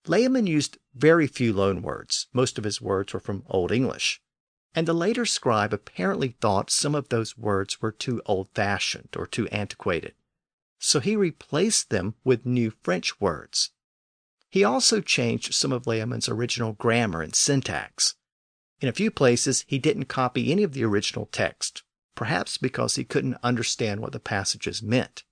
[0.05, 4.21] Layamon used very few loan words, Most of his words were from Old English
[4.75, 9.25] and the later scribe apparently thought some of those words were too old fashioned or
[9.25, 10.13] too antiquated.
[10.77, 13.71] So he replaced them with new French words.
[14.49, 18.15] He also changed some of Layamon's original grammar and syntax.
[18.81, 21.83] In a few places, he didn't copy any of the original text,
[22.15, 25.23] perhaps because he couldn't understand what the passages meant.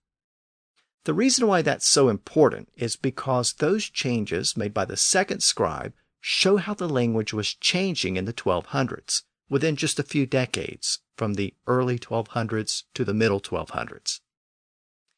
[1.06, 5.93] The reason why that's so important is because those changes made by the second scribe
[6.20, 11.36] show how the language was changing in the 1200s within just a few decades, from
[11.36, 14.20] the early 1200s to the middle 1200s.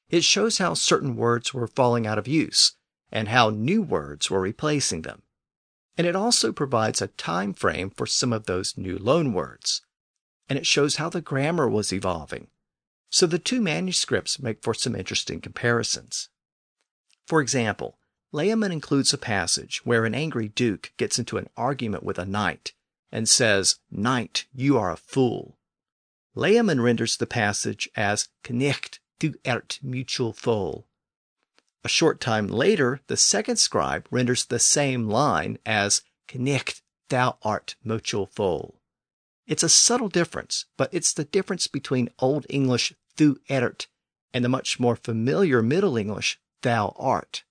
[0.09, 2.75] It shows how certain words were falling out of use
[3.11, 5.23] and how new words were replacing them.
[5.99, 9.81] And it also provides a time frame for some of those new loan words.
[10.47, 12.47] And it shows how the grammar was evolving.
[13.09, 16.29] So the two manuscripts make for some interesting comparisons.
[17.27, 17.97] For example,
[18.33, 22.71] Layamon includes a passage where an angry duke gets into an argument with a knight
[23.11, 25.57] and says, Knight, you are a fool.
[26.33, 30.87] Layamon renders the passage as Knecht, du ert mutual fool.
[31.84, 37.75] A short time later, the second scribe renders the same line as Knecht, thou art
[37.84, 38.82] mutual fool.
[39.47, 43.88] It's a subtle difference, but it's the difference between Old English thu ert
[44.34, 47.43] and the much more familiar Middle English thou art.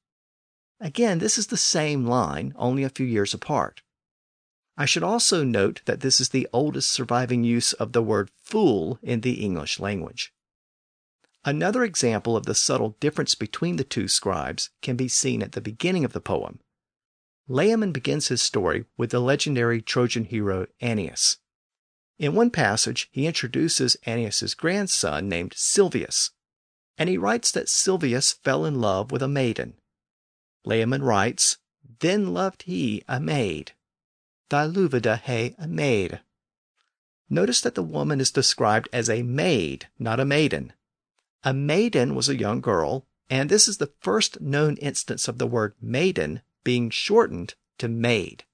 [0.81, 3.83] Again, this is the same line, only a few years apart.
[4.77, 9.01] I should also note that this is the oldest surviving use of the word fool
[9.03, 10.33] in the English language.
[11.45, 15.61] Another example of the subtle difference between the two scribes can be seen at the
[15.61, 16.61] beginning of the poem.
[17.49, 21.39] Layamon begins his story with the legendary Trojan hero Aeneas.
[22.19, 26.31] In one passage, he introduces Aeneas's grandson named Silvius,
[26.99, 29.75] and he writes that Silvius fell in love with a maiden.
[30.67, 31.59] Layamon writes,
[32.01, 33.73] Then loved he a maid.
[34.51, 36.21] Diluvida he a maid.
[37.31, 40.73] Notice that the woman is described as a maid, not a maiden.
[41.45, 45.47] A maiden was a young girl, and this is the first known instance of the
[45.47, 48.45] word maiden being shortened to maid.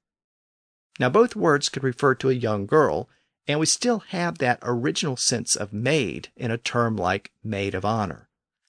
[1.01, 3.09] Now, both words could refer to a young girl,
[3.49, 7.85] and we still have that original sense of maid in a term like maid of
[7.85, 8.29] honor,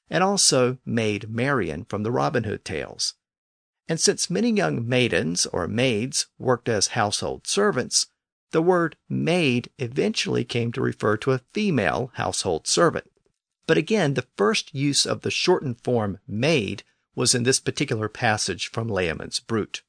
[0.09, 3.13] and also Maid Marian from the Robin Hood tales.
[3.88, 8.07] And since many young maidens or maids worked as household servants,
[8.51, 13.11] the word maid eventually came to refer to a female household servant.
[13.68, 16.84] But again, the first use of the shortened form maid
[17.16, 19.82] was in this particular passage from Layamon's Brut.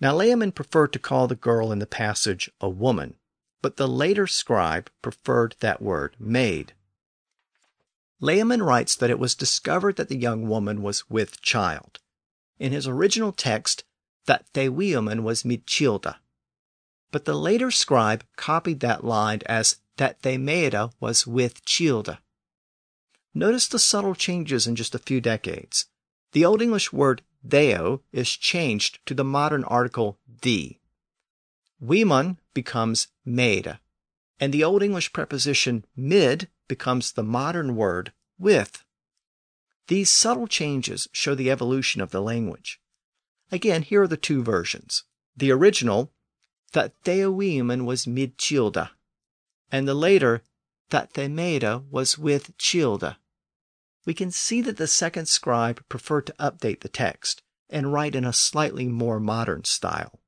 [0.00, 3.16] Now, Layamon preferred to call the girl in the passage a woman,
[3.62, 6.74] but the later scribe preferred that word maid.
[8.20, 12.00] Layamon writes that it was discovered that the young woman was with child.
[12.58, 13.84] In his original text,
[14.26, 16.16] that the woman was mit childa.
[17.10, 22.18] But the later scribe copied that line as that the maida was with childa.
[23.36, 25.86] Notice the subtle changes in just a few decades.
[26.30, 30.78] The Old English word theo is changed to the modern article the.
[31.82, 33.80] Weeman becomes maida,
[34.38, 38.84] and the Old English preposition mid becomes the modern word with.
[39.88, 42.80] These subtle changes show the evolution of the language.
[43.50, 45.02] Again, here are the two versions.
[45.36, 46.12] The original,
[46.72, 48.90] that Theoweeman was mid childa,
[49.72, 50.42] and the later,
[50.90, 53.16] that Themeda was with childa
[54.04, 58.24] we can see that the second scribe preferred to update the text and write in
[58.24, 60.20] a slightly more modern style.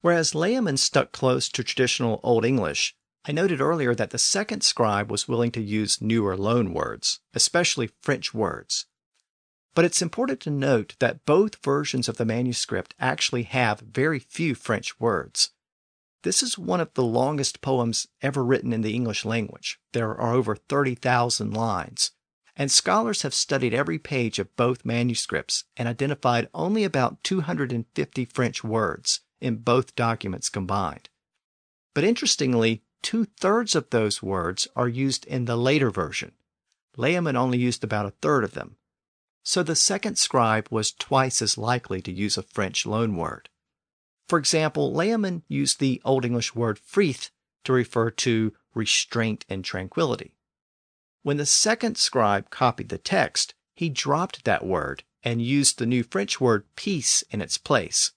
[0.00, 2.94] Whereas Layamon stuck close to traditional Old English,
[3.24, 7.90] I noted earlier that the second scribe was willing to use newer loan words, especially
[8.00, 8.86] French words.
[9.74, 14.54] But it's important to note that both versions of the manuscript actually have very few
[14.54, 15.50] French words.
[16.22, 19.78] This is one of the longest poems ever written in the English language.
[19.92, 22.12] There are over 30,000 lines,
[22.58, 28.64] and scholars have studied every page of both manuscripts and identified only about 250 French
[28.64, 31.08] words in both documents combined.
[31.94, 36.32] But interestingly, two thirds of those words are used in the later version.
[36.96, 38.76] Layamon only used about a third of them.
[39.44, 43.46] So the second scribe was twice as likely to use a French loanword.
[44.28, 47.30] For example, Layamon used the Old English word frith
[47.64, 50.34] to refer to restraint and tranquility.
[51.28, 56.02] When the second scribe copied the text, he dropped that word and used the new
[56.02, 58.12] French word peace in its place.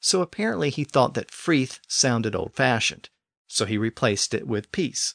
[0.00, 3.10] So apparently he thought that frith sounded old fashioned,
[3.48, 5.14] so he replaced it with peace.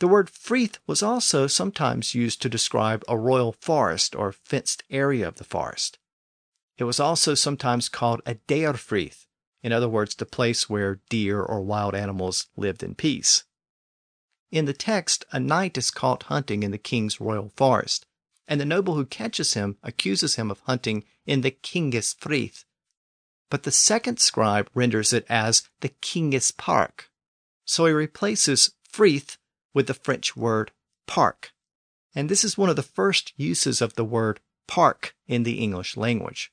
[0.00, 5.26] The word frith was also sometimes used to describe a royal forest or fenced area
[5.26, 5.98] of the forest.
[6.76, 9.24] It was also sometimes called a deerfrith,
[9.62, 13.44] in other words, the place where deer or wild animals lived in peace.
[14.50, 18.06] In the text, a knight is caught hunting in the king's royal forest,
[18.46, 22.64] and the noble who catches him accuses him of hunting in the king's frith.
[23.50, 27.10] But the second scribe renders it as the king's park.
[27.66, 29.36] So he replaces frith
[29.74, 30.72] with the French word
[31.06, 31.52] park.
[32.14, 35.96] And this is one of the first uses of the word park in the English
[35.96, 36.50] language.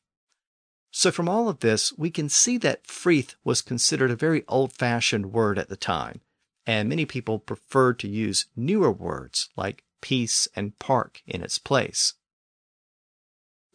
[0.91, 4.73] So from all of this, we can see that frith was considered a very old
[4.73, 6.21] fashioned word at the time
[6.65, 12.13] and many people prefer to use newer words like peace and park in its place.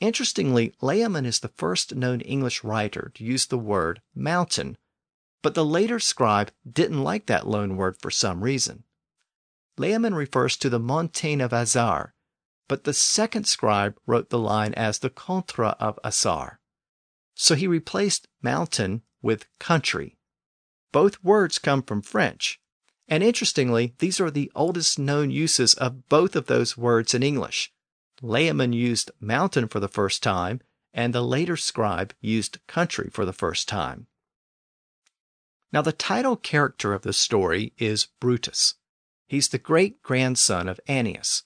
[0.01, 4.78] Interestingly, Layamon is the first known English writer to use the word mountain,
[5.43, 8.84] but the later scribe didn't like that loan word for some reason.
[9.78, 12.14] Layamon refers to the Montagne of Azar,
[12.68, 16.61] but the second scribe wrote the line as the contra of Azar.
[17.34, 20.18] So he replaced mountain with country.
[20.93, 22.59] Both words come from French.
[23.11, 27.72] And interestingly, these are the oldest known uses of both of those words in English.
[28.22, 30.61] Layamon used mountain for the first time,
[30.94, 34.06] and the later scribe used country for the first time.
[35.72, 38.74] Now, the title character of the story is Brutus.
[39.26, 41.42] He's the great grandson of Aeneas.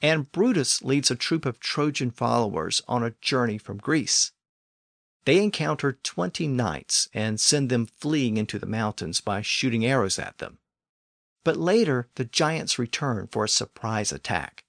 [0.00, 4.30] And Brutus leads a troop of Trojan followers on a journey from Greece.
[5.24, 10.38] They encounter 20 knights and send them fleeing into the mountains by shooting arrows at
[10.38, 10.58] them.
[11.44, 14.64] But later, the giants return for a surprise attack.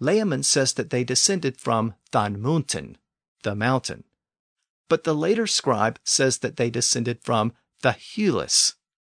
[0.00, 2.96] Layamon says that they descended from Thanmunten,
[3.42, 4.04] the mountain.
[4.88, 8.74] But the later scribe says that they descended from the Hulis,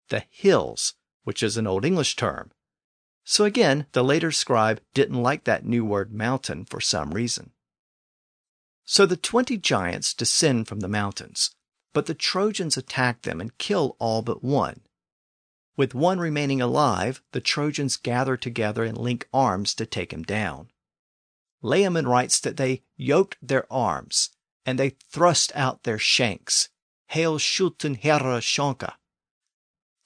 [0.08, 2.50] the hills, which is an Old English term.
[3.24, 7.50] So again, the later scribe didn't like that new word mountain for some reason.
[8.84, 11.50] So the twenty giants descend from the mountains,
[11.92, 14.82] but the Trojans attack them and kill all but one.
[15.76, 20.70] With one remaining alive, the Trojans gather together and link arms to take him down.
[21.62, 24.30] Layamon writes that they yoked their arms,
[24.64, 26.70] and they thrust out their shanks,
[27.08, 28.94] Hail Schulten Herra Shonka.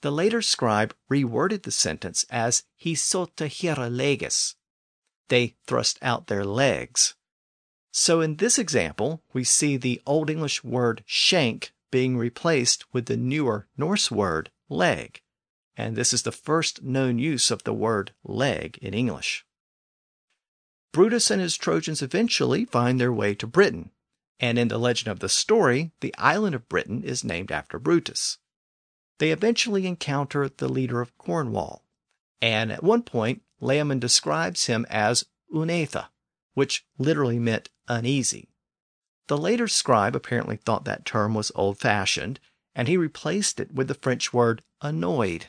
[0.02, 4.56] The later scribe reworded the sentence as He sota Herra Leges.
[5.28, 7.14] They thrust out their legs.
[7.92, 13.16] So in this example, we see the Old English word shank being replaced with the
[13.16, 15.20] newer Norse word leg.
[15.80, 19.46] And this is the first known use of the word leg in English.
[20.92, 23.90] Brutus and his Trojans eventually find their way to Britain,
[24.38, 28.36] and in the legend of the story, the island of Britain is named after Brutus.
[29.20, 31.86] They eventually encounter the leader of Cornwall,
[32.42, 36.10] and at one point, Layamon describes him as Unatha,
[36.52, 38.50] which literally meant uneasy.
[39.28, 42.38] The later scribe apparently thought that term was old fashioned,
[42.74, 45.46] and he replaced it with the French word annoyed,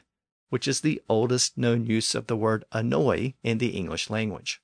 [0.51, 4.61] which is the oldest known use of the word annoy in the English language.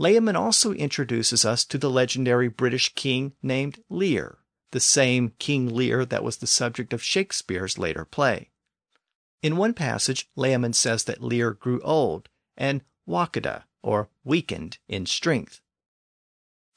[0.00, 4.38] Layamon also introduces us to the legendary British king named Lear,
[4.70, 8.50] the same King Lear that was the subject of Shakespeare's later play.
[9.42, 15.60] In one passage, Layamon says that Lear grew old and wakada, or weakened, in strength.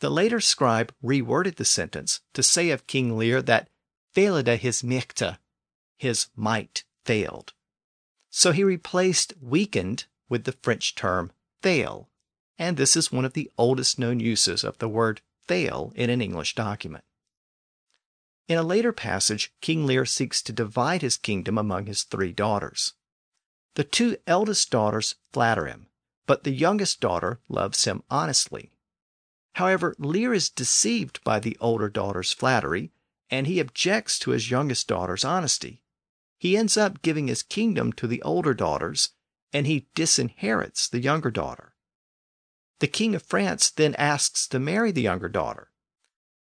[0.01, 3.69] The later scribe reworded the sentence to say of King Lear that
[4.13, 5.37] failida his michta,
[5.97, 7.53] his might failed.
[8.29, 12.09] So he replaced weakened with the French term fail,
[12.57, 16.21] and this is one of the oldest known uses of the word fail in an
[16.21, 17.03] English document.
[18.47, 22.93] In a later passage, King Lear seeks to divide his kingdom among his three daughters.
[23.75, 25.87] The two eldest daughters flatter him,
[26.25, 28.71] but the youngest daughter loves him honestly.
[29.53, 32.91] However, Lear is deceived by the older daughter's flattery,
[33.29, 35.83] and he objects to his youngest daughter's honesty.
[36.39, 39.09] He ends up giving his kingdom to the older daughters,
[39.53, 41.75] and he disinherits the younger daughter.
[42.79, 45.69] The King of France then asks to marry the younger daughter.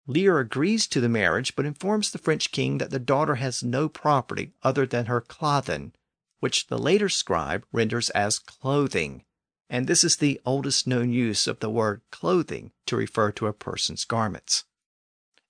[0.05, 3.87] Lear agrees to the marriage, but informs the French king that the daughter has no
[3.87, 5.93] property other than her clothen,
[6.41, 9.23] which the later scribe renders as clothing,
[9.69, 13.53] and this is the oldest known use of the word clothing to refer to a
[13.53, 14.65] person's garments.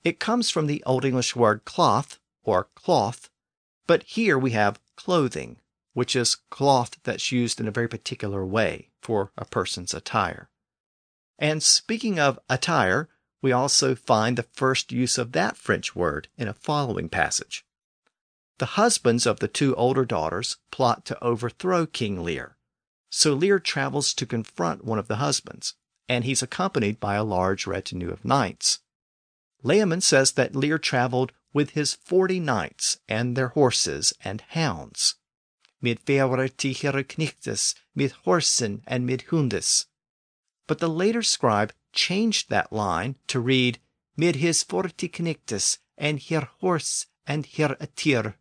[0.03, 3.29] It comes from the Old English word cloth or cloth,
[3.87, 5.57] but here we have clothing,
[5.93, 10.49] which is cloth that's used in a very particular way for a person's attire.
[11.37, 13.09] And speaking of attire,
[13.41, 17.65] we also find the first use of that French word in a following passage.
[18.57, 22.57] The husbands of the two older daughters plot to overthrow King Lear.
[23.09, 25.75] So Lear travels to confront one of the husbands,
[26.07, 28.79] and he's accompanied by a large retinue of knights.
[29.63, 35.15] Layamon says that Lear traveled with his forty knights and their horses and hounds.
[35.81, 39.85] Mid feureti herknichtes, mid horsen and mid hundes,
[40.67, 43.79] but the later scribe changed that line to read
[44.17, 48.35] Mid his forty knictus and her horse and her attir.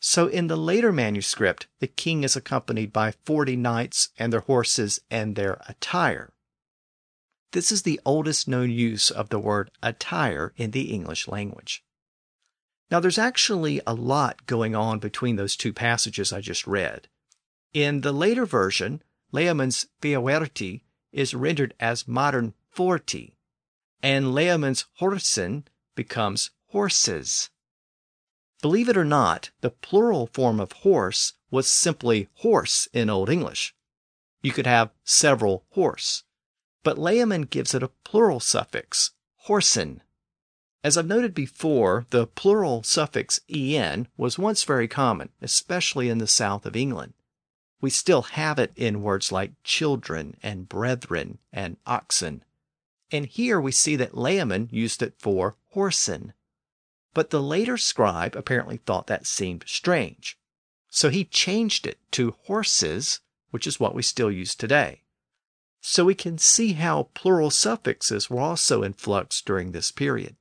[0.00, 5.00] So in the later manuscript, the king is accompanied by forty knights and their horses
[5.10, 6.32] and their attire.
[7.52, 11.82] This is the oldest known use of the word attire in the English language.
[12.90, 17.08] Now, there's actually a lot going on between those two passages I just read.
[17.72, 20.82] In the later version, Layamon's Feoerti
[21.12, 23.36] is rendered as modern forty,
[24.02, 27.50] and Layamon's Horsen becomes horses.
[28.62, 33.74] Believe it or not, the plural form of horse was simply horse in Old English.
[34.42, 36.24] You could have several horse.
[36.82, 39.12] But Layamon gives it a plural suffix,
[39.46, 40.00] horsen.
[40.82, 46.26] As I've noted before, the plural suffix en was once very common, especially in the
[46.26, 47.12] south of England.
[47.82, 52.44] We still have it in words like children and brethren and oxen.
[53.10, 56.32] And here we see that Layamon used it for horsen.
[57.12, 60.38] But the later scribe apparently thought that seemed strange.
[60.88, 63.20] So he changed it to horses,
[63.50, 65.02] which is what we still use today.
[65.80, 70.36] So we can see how plural suffixes were also in flux during this period.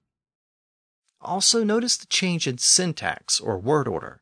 [1.21, 4.21] Also, notice the change in syntax or word order.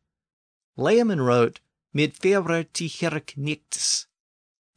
[0.78, 1.59] Layamon wrote
[1.93, 4.05] mit mid febrati herknictis,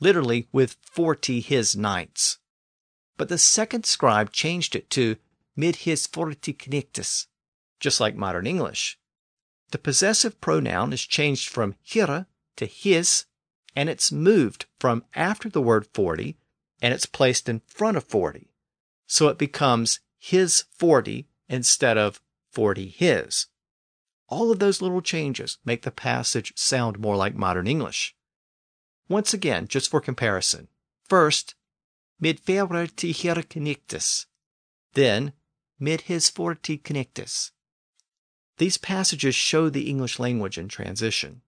[0.01, 2.39] literally with forty his nights.
[3.17, 5.17] But the second scribe changed it to
[5.57, 7.27] mit his forty knictis,
[7.79, 8.99] just like modern English.
[9.71, 12.27] The possessive pronoun is changed from hira
[12.57, 13.27] to his,
[13.75, 16.37] and it's moved from after the word 40
[16.83, 18.51] and it's placed in front of 40.
[19.07, 22.21] So it becomes his 40 instead of
[22.53, 23.47] 40 his.
[24.29, 28.15] All of those little changes make the passage sound more like modern English.
[29.09, 30.69] Once again, just for comparison.
[31.09, 31.57] First,
[32.21, 34.27] mid ferrati connectus.
[34.95, 35.33] Then,
[35.81, 37.51] mid his forti connectus.
[38.59, 41.43] These passages show the English language in transition.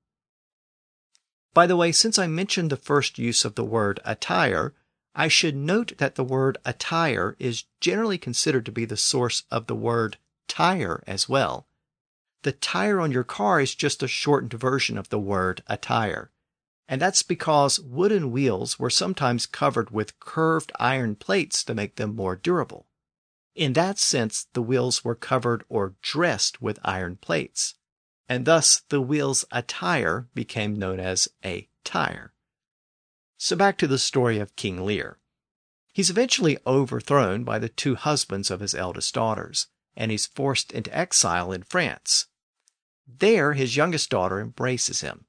[1.55, 4.75] By the way, since I mentioned the first use of the word attire,
[5.15, 9.67] I should note that the word attire is generally considered to be the source of
[9.67, 10.17] the word
[10.49, 11.67] tire as well.
[12.43, 16.31] The tire on your car is just a shortened version of the word attire.
[16.89, 22.17] And that's because wooden wheels were sometimes covered with curved iron plates to make them
[22.17, 22.87] more durable.
[23.55, 27.75] In that sense, the wheels were covered or dressed with iron plates,
[28.29, 32.33] and thus the wheel's attire became known as a tire.
[33.37, 35.19] So back to the story of King Lear.
[35.93, 39.67] He's eventually overthrown by the two husbands of his eldest daughters,
[39.97, 42.27] and he's forced into exile in France.
[43.07, 45.27] There, his youngest daughter embraces him.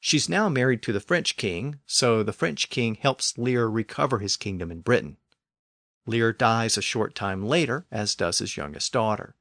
[0.00, 4.36] She's now married to the French king, so the French king helps Lear recover his
[4.36, 5.18] kingdom in Britain.
[6.06, 9.36] Lear dies a short time later, as does his youngest daughter,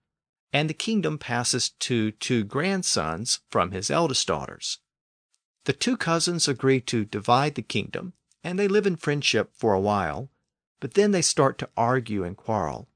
[0.53, 4.79] and the kingdom passes to two grandsons from his eldest daughters.
[5.65, 9.79] The two cousins agree to divide the kingdom, and they live in friendship for a
[9.79, 10.29] while,
[10.79, 12.89] but then they start to argue and quarrel.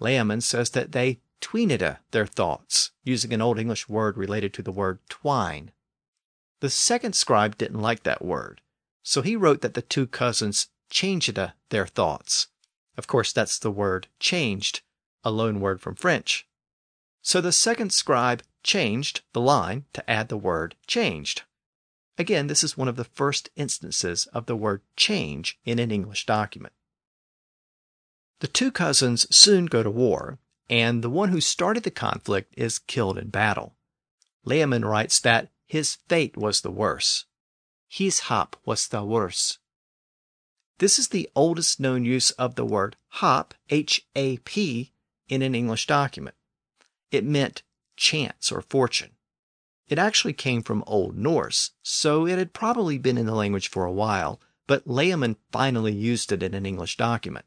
[0.00, 4.72] Layamon says that they tweenida their thoughts, using an Old English word related to the
[4.72, 5.72] word twine.
[6.60, 8.60] The second scribe didn't like that word,
[9.02, 12.48] so he wrote that the two cousins changeda their thoughts,
[13.00, 14.82] of course, that's the word changed,
[15.24, 16.46] a loan word from French.
[17.22, 21.42] So the second scribe changed the line to add the word changed.
[22.18, 26.26] Again, this is one of the first instances of the word change in an English
[26.26, 26.74] document.
[28.40, 32.78] The two cousins soon go to war, and the one who started the conflict is
[32.78, 33.74] killed in battle.
[34.46, 37.26] Layamon writes that his fate was the worse.
[37.88, 39.58] His hap was the worse.
[40.78, 44.92] This is the oldest known use of the word hap, H A P,
[45.28, 46.34] in an English document.
[47.10, 47.62] It meant
[47.96, 49.10] chance or fortune.
[49.88, 53.84] It actually came from Old Norse, so it had probably been in the language for
[53.84, 57.44] a while, but Layamon finally used it in an English document.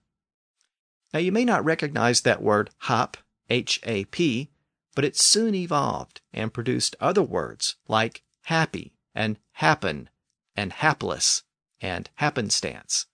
[1.13, 3.17] Now you may not recognize that word hap,
[3.49, 4.49] H A P,
[4.95, 10.09] but it soon evolved and produced other words like happy and happen
[10.55, 11.43] and hapless
[11.79, 13.05] and happenstance.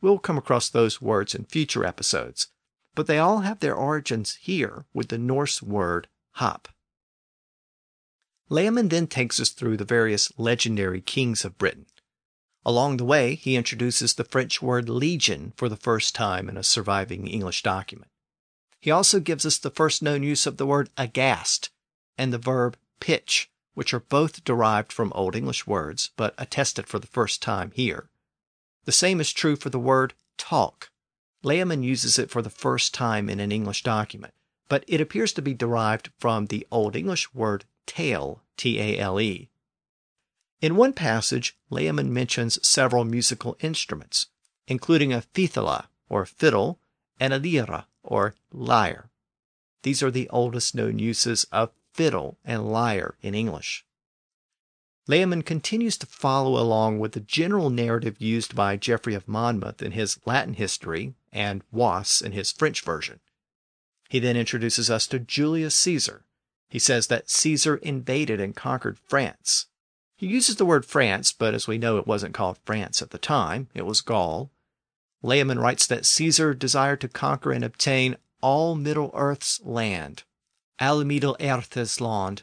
[0.00, 2.48] We'll come across those words in future episodes,
[2.98, 6.68] but they all have their origins here with the Norse word hop.
[8.50, 11.86] Layamon then takes us through the various legendary kings of Britain.
[12.64, 16.64] Along the way, he introduces the French word legion for the first time in a
[16.64, 18.10] surviving English document.
[18.80, 21.70] He also gives us the first known use of the word aghast
[22.16, 26.98] and the verb pitch, which are both derived from Old English words, but attested for
[26.98, 28.10] the first time here.
[28.86, 30.90] The same is true for the word talk.
[31.44, 34.34] Layamon uses it for the first time in an English document,
[34.68, 39.20] but it appears to be derived from the Old English word tale, T A L
[39.20, 39.48] E.
[40.60, 44.26] In one passage, Layamon mentions several musical instruments,
[44.66, 46.80] including a fithela, or fiddle,
[47.20, 49.10] and a lyra, or lyre.
[49.82, 53.84] These are the oldest known uses of fiddle and lyre in English.
[55.08, 59.92] Layamon continues to follow along with the general narrative used by Geoffrey of Monmouth in
[59.92, 63.20] his Latin history and Wace in his French version.
[64.10, 66.24] He then introduces us to Julius Caesar.
[66.68, 69.66] He says that Caesar invaded and conquered France.
[70.14, 73.18] He uses the word France, but as we know, it wasn't called France at the
[73.18, 74.50] time, it was Gaul.
[75.24, 80.24] Layamon writes that Caesar desired to conquer and obtain all Middle Earth's land.
[80.78, 82.42] All Middle Earth's land.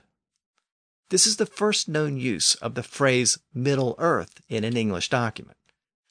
[1.10, 5.58] This is the first known use of the phrase Middle Earth in an English document.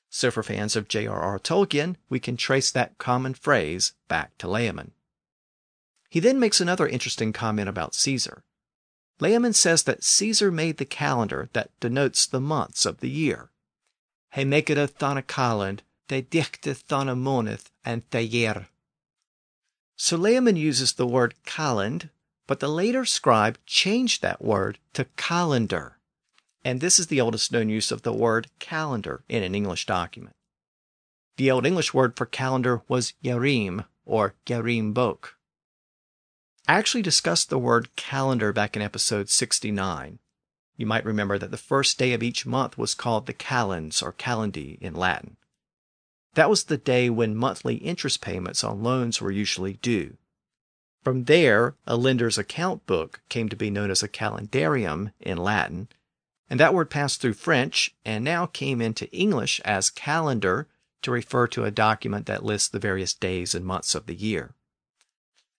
[0.08, 1.40] So, for fans of J.R.R.
[1.40, 4.92] Tolkien, we can trace that common phrase back to Layamon.
[6.08, 8.44] He then makes another interesting comment about Caesar.
[9.20, 13.50] Layamon says that Caesar made the calendar that denotes the months of the year.
[14.32, 18.68] He maketh a thana calend, de dichteth thana moneth, and year.
[19.96, 22.10] So Layamon uses the word calend,
[22.46, 25.98] but the later scribe changed that word to calendar
[26.64, 30.34] and this is the oldest known use of the word calendar in an English document.
[31.36, 35.36] The Old English word for calendar was yarim or yarim bok.
[36.66, 40.20] I actually discussed the word calendar back in episode 69.
[40.76, 44.12] You might remember that the first day of each month was called the calends or
[44.12, 45.36] calendy in Latin.
[46.34, 50.16] That was the day when monthly interest payments on loans were usually due.
[51.04, 55.88] From there, a lender's account book came to be known as a calendarium in Latin,
[56.48, 60.66] and that word passed through French and now came into English as calendar
[61.02, 64.54] to refer to a document that lists the various days and months of the year.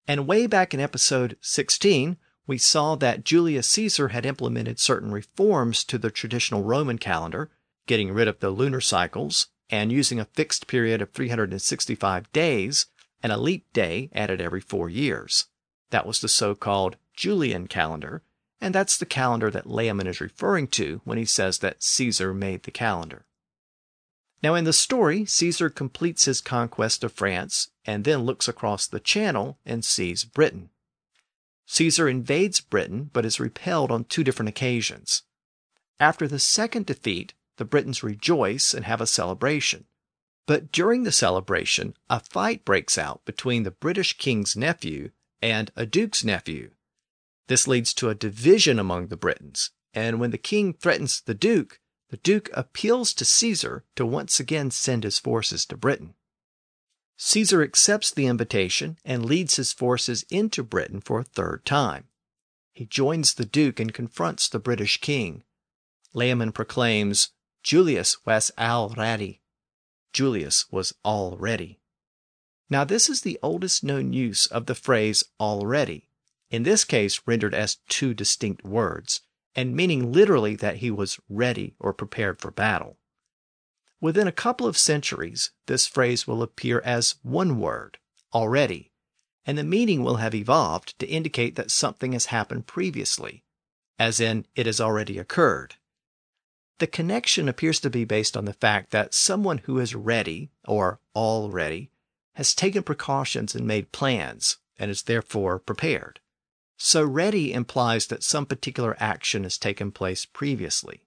[0.08, 2.18] And way back in episode 16,
[2.48, 7.52] we saw that Julius Caesar had implemented certain reforms to the traditional Roman calendar,
[7.86, 12.88] getting rid of the lunar cycles and using a fixed period of 365 days
[13.22, 15.46] and a leap day added every four years.
[15.90, 18.24] That was the so called Julian calendar,
[18.62, 22.64] and that's the calendar that Layamon is referring to when he says that Caesar made
[22.64, 23.26] the calendar.
[24.44, 29.00] Now, in the story, Caesar completes his conquest of France and then looks across the
[29.00, 30.70] channel and sees Britain.
[31.66, 35.24] Caesar invades Britain but is repelled on two different occasions.
[36.00, 39.86] After the second defeat, the Britons rejoice and have a celebration.
[40.48, 45.86] But during the celebration, a fight breaks out between the British king's nephew and a
[45.86, 46.72] duke's nephew,
[47.48, 51.80] this leads to a division among the Britons, and when the king threatens the duke,
[52.10, 56.16] the duke appeals to Caesar to once again send his forces to Britain.
[57.18, 62.06] Caesar accepts the invitation and leads his forces into Britain for a third time.
[62.74, 65.44] He joins the duke and confronts the British king.
[66.14, 67.30] Layamon proclaims,
[67.64, 69.42] Julius was al ready.
[70.16, 71.82] Julius was all ready.
[72.70, 76.08] Now, this is the oldest known use of the phrase already,
[76.50, 79.20] in this case rendered as two distinct words,
[79.56, 82.98] and meaning literally that he was ready or prepared for battle.
[84.00, 87.98] Within a couple of centuries, this phrase will appear as one word,
[88.34, 88.94] already,
[89.46, 93.44] and the meaning will have evolved to indicate that something has happened previously,
[94.00, 95.76] as in, it has already occurred.
[96.80, 101.00] The connection appears to be based on the fact that someone who is ready, or
[101.16, 101.92] already,
[102.34, 106.20] has taken precautions and made plans, and is therefore prepared.
[106.78, 111.04] So ready implies that some particular action has taken place previously.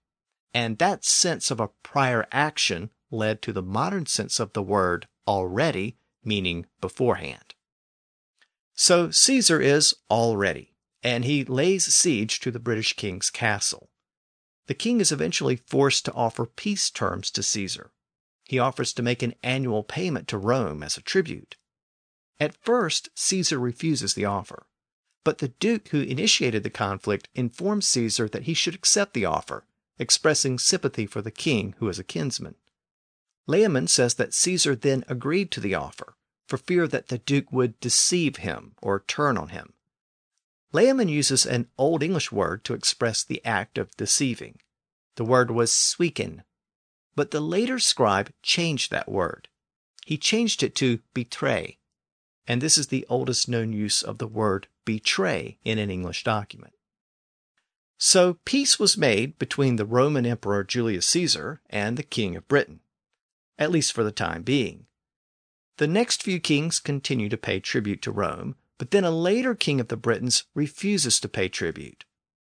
[0.55, 5.07] And that sense of a prior action led to the modern sense of the word
[5.27, 7.55] already, meaning beforehand.
[8.73, 13.91] So Caesar is already, and he lays siege to the British king's castle.
[14.69, 17.91] The king is eventually forced to offer peace terms to Caesar.
[18.45, 21.57] He offers to make an annual payment to Rome as a tribute.
[22.39, 24.67] At first, Caesar refuses the offer.
[25.25, 29.67] But the Duke who initiated the conflict informs Caesar that he should accept the offer,
[29.99, 32.55] expressing sympathy for the king who is a kinsman.
[33.49, 36.15] Layamon says that Caesar then agreed to the offer,
[36.47, 39.73] for fear that the Duke would deceive him or turn on him.
[40.73, 44.59] Layamon uses an Old English word to express the act of deceiving.
[45.17, 46.45] The word was sweeken,
[47.17, 49.49] but the later scribe changed that word.
[50.05, 51.79] He changed it to betray,
[52.47, 56.75] and this is the oldest known use of the word betray in an English document.
[57.99, 62.81] So peace was made between the Roman Emperor Julius Caesar and the King of Britain,
[63.59, 64.87] at least for the time being.
[65.79, 69.81] The next few kings continue to pay tribute to Rome, but then a later king
[69.81, 72.05] of the Britons refuses to pay tribute,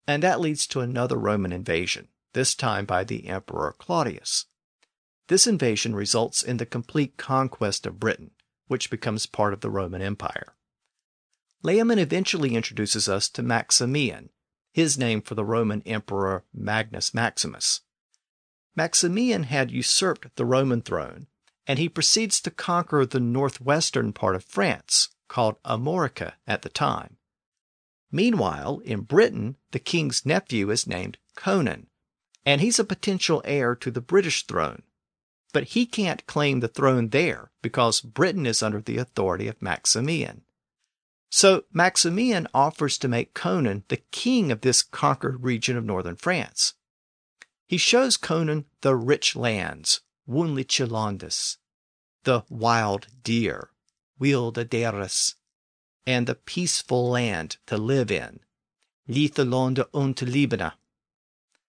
[0.07, 4.45] and that leads to another Roman invasion, this time by the Emperor Claudius.
[5.27, 8.31] This invasion results in the complete conquest of Britain,
[8.67, 10.55] which becomes part of the Roman Empire.
[11.63, 14.29] Layamon eventually introduces us to Maximian,
[14.73, 17.81] his name for the Roman Emperor Magnus Maximus.
[18.75, 21.27] Maximian had usurped the Roman throne,
[21.67, 27.15] and he proceeds to conquer the northwestern part of France, called Armorica at the time.
[28.11, 31.87] Meanwhile, in Britain, the king's nephew is named Conan,
[32.45, 34.83] and he's a potential heir to the British throne.
[35.53, 40.41] But he can't claim the throne there because Britain is under the authority of Maximian.
[41.29, 46.73] So Maximian offers to make Conan the king of this conquered region of northern France.
[47.67, 51.55] He shows Conan the rich lands, wunlicelandis,
[52.25, 53.70] the wild deer,
[54.21, 55.35] Wilde Deeres,
[56.05, 58.39] and a peaceful land to live in,
[59.09, 60.71] Lithelonde und Libene.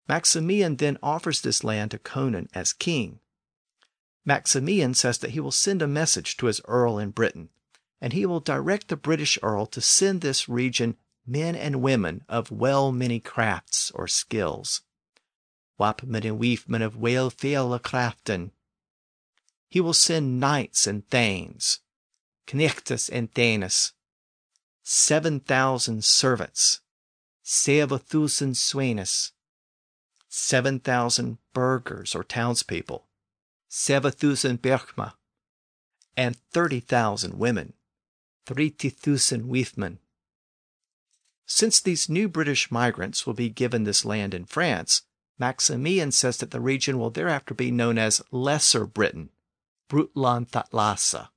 [0.10, 3.20] Maximian then offers this land to Conan as king.
[4.26, 7.50] Maximian says that he will send a message to his earl in Britain
[8.02, 12.50] and he will direct the British Earl to send this region men and women of
[12.50, 14.82] well many crafts or skills.
[15.80, 18.52] Wapmen and weefmen of well fele craften.
[19.70, 21.80] He will send knights and thanes,
[22.48, 23.34] knechtes and
[24.84, 26.82] seven thousand servants,
[27.44, 29.32] sevathusen swaines,
[30.28, 33.08] seven thousand burghers or townspeople,
[33.70, 35.14] sevathusen berchma,
[36.18, 37.74] and thirty thousand women.
[38.46, 39.98] 30,000 Weefmen.
[41.46, 45.04] Since these new British migrants will be given this land in France,
[45.38, 49.30] Maximian says that the region will thereafter be known as Lesser Britain,
[49.89, 51.30] Brutland Thatlasa,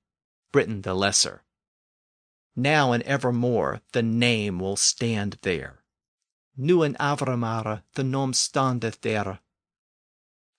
[0.55, 1.43] Britain the Lesser.
[2.55, 5.83] Now and evermore the name will stand there.
[6.57, 9.41] Nu en Avramara the nom standeth there.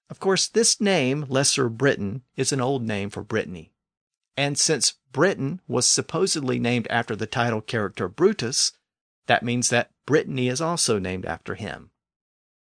[0.09, 3.71] Of course, this name, Lesser Britain, is an old name for Brittany.
[4.35, 8.73] And since Britain was supposedly named after the title character Brutus,
[9.27, 11.91] that means that Brittany is also named after him.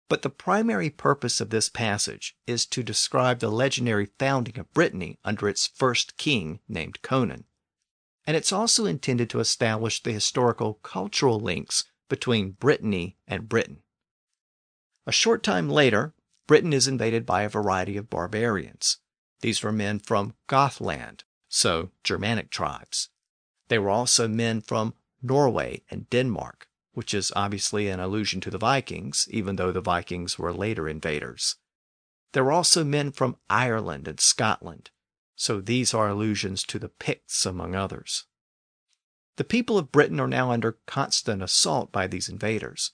[0.10, 5.20] But the primary purpose of this passage is to describe the legendary founding of Brittany
[5.24, 7.46] under its first king named Conan.
[8.26, 13.84] And it's also intended to establish the historical cultural links between Brittany and Britain.
[15.06, 16.16] A short time later,
[16.48, 18.98] Britain is invaded by a variety of barbarians.
[19.42, 23.10] These were men from Gothland, so Germanic tribes.
[23.68, 28.58] They were also men from Norway and Denmark, which is obviously an allusion to the
[28.58, 31.56] Vikings, even though the Vikings were later invaders.
[32.34, 34.92] There were also men from Ireland and Scotland,
[35.36, 38.26] so these are allusions to the Picts, among others.
[39.38, 42.92] The people of Britain are now under constant assault by these invaders,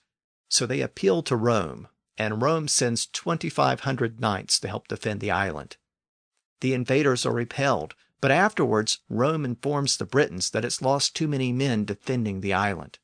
[0.48, 5.76] so they appeal to Rome, and Rome sends 2,500 knights to help defend the island.
[6.60, 11.52] The invaders are repelled, but afterwards, Rome informs the Britons that it's lost too many
[11.52, 12.98] men defending the island.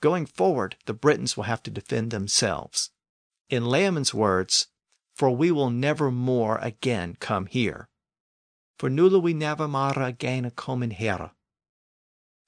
[0.00, 2.90] Going forward, the Britons will have to defend themselves.
[3.48, 4.68] In Layamon's words,
[5.14, 7.88] for we will never more again come here.
[8.78, 11.32] For nulla we never mara again komen here.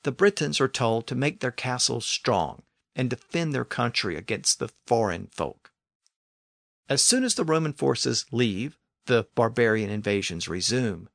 [0.05, 2.63] The Britons are told to make their castles strong
[2.95, 5.73] and defend their country against the foreign folk.
[6.89, 11.09] As soon as the Roman forces leave, the barbarian invasions resume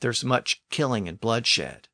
[0.00, 1.88] there's much killing and bloodshed.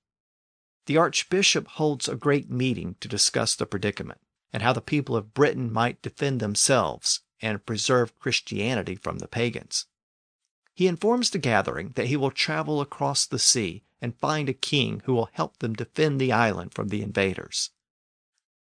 [0.87, 4.21] The Archbishop holds a great meeting to discuss the predicament
[4.53, 9.87] and how the people of Britain might defend themselves and preserve Christianity from the pagans.
[10.75, 15.03] He informs the gathering that he will travel across the sea and find a king
[15.05, 17.71] who will help them defend the island from the invaders.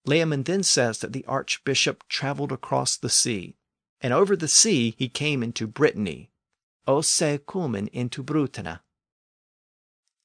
[0.06, 3.56] Layamon then says that the archbishop traveled across the sea,
[4.00, 6.30] and over the sea he came into Brittany,
[6.86, 8.80] Ose cumen into Brutana.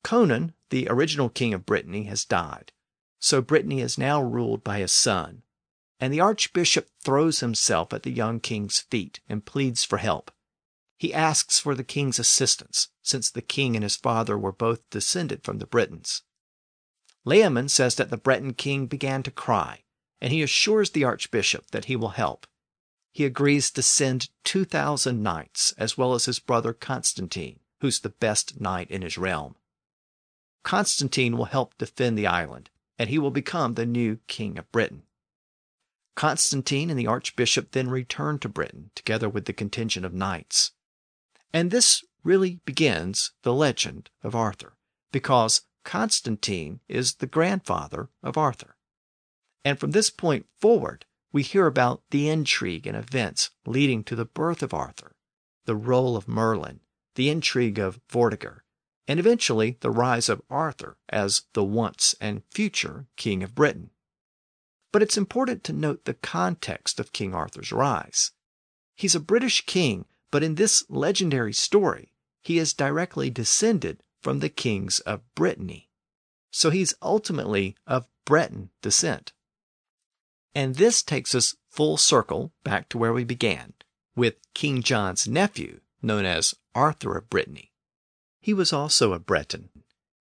[0.08, 2.72] Conan, the original king of Brittany, has died,
[3.20, 5.44] so Brittany is now ruled by his son.
[6.00, 10.32] And the archbishop throws himself at the young king's feet and pleads for help.
[10.98, 15.44] He asks for the king's assistance, since the king and his father were both descended
[15.44, 16.24] from the Britons.
[17.26, 19.84] Layamon says that the Breton king began to cry,
[20.22, 22.48] and he assures the archbishop that he will help.
[23.12, 28.62] He agrees to send 2,000 knights, as well as his brother Constantine, who's the best
[28.62, 29.58] knight in his realm.
[30.68, 35.04] Constantine will help defend the island, and he will become the new king of Britain.
[36.14, 40.74] Constantine and the archbishop then return to Britain together with the contingent of knights.
[41.54, 44.76] And this really begins the legend of Arthur,
[45.14, 48.76] because Constantine is the grandfather of Arthur.
[49.64, 54.26] And from this point forward, we hear about the intrigue and events leading to the
[54.26, 55.16] birth of Arthur,
[55.64, 56.82] the role of Merlin,
[57.16, 58.60] the intrigue of Vortigern,
[59.08, 63.92] and eventually the rise of Arthur as the once and future King of Britain.
[64.92, 68.32] But it's important to note the context of King Arthur's rise.
[68.96, 74.50] He's a British king, but in this legendary story, he is directly descended from the
[74.50, 75.90] kings of Brittany.
[76.52, 79.34] So he's ultimately of Breton descent.
[80.56, 83.74] And this takes us full circle back to where we began,
[84.16, 87.67] with King John's nephew, known as Arthur of Brittany.
[88.48, 89.72] He was also a Breton,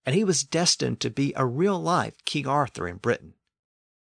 [0.03, 3.36] and he was destined to be a real life King Arthur in Britain.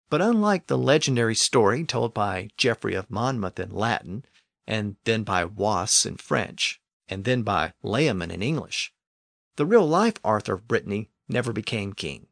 [0.08, 4.24] But unlike the legendary story told by Geoffrey of Monmouth in Latin,
[4.66, 8.94] and then by Wace in French, and then by Layamon in English,
[9.56, 12.28] the real life Arthur of Brittany never became king.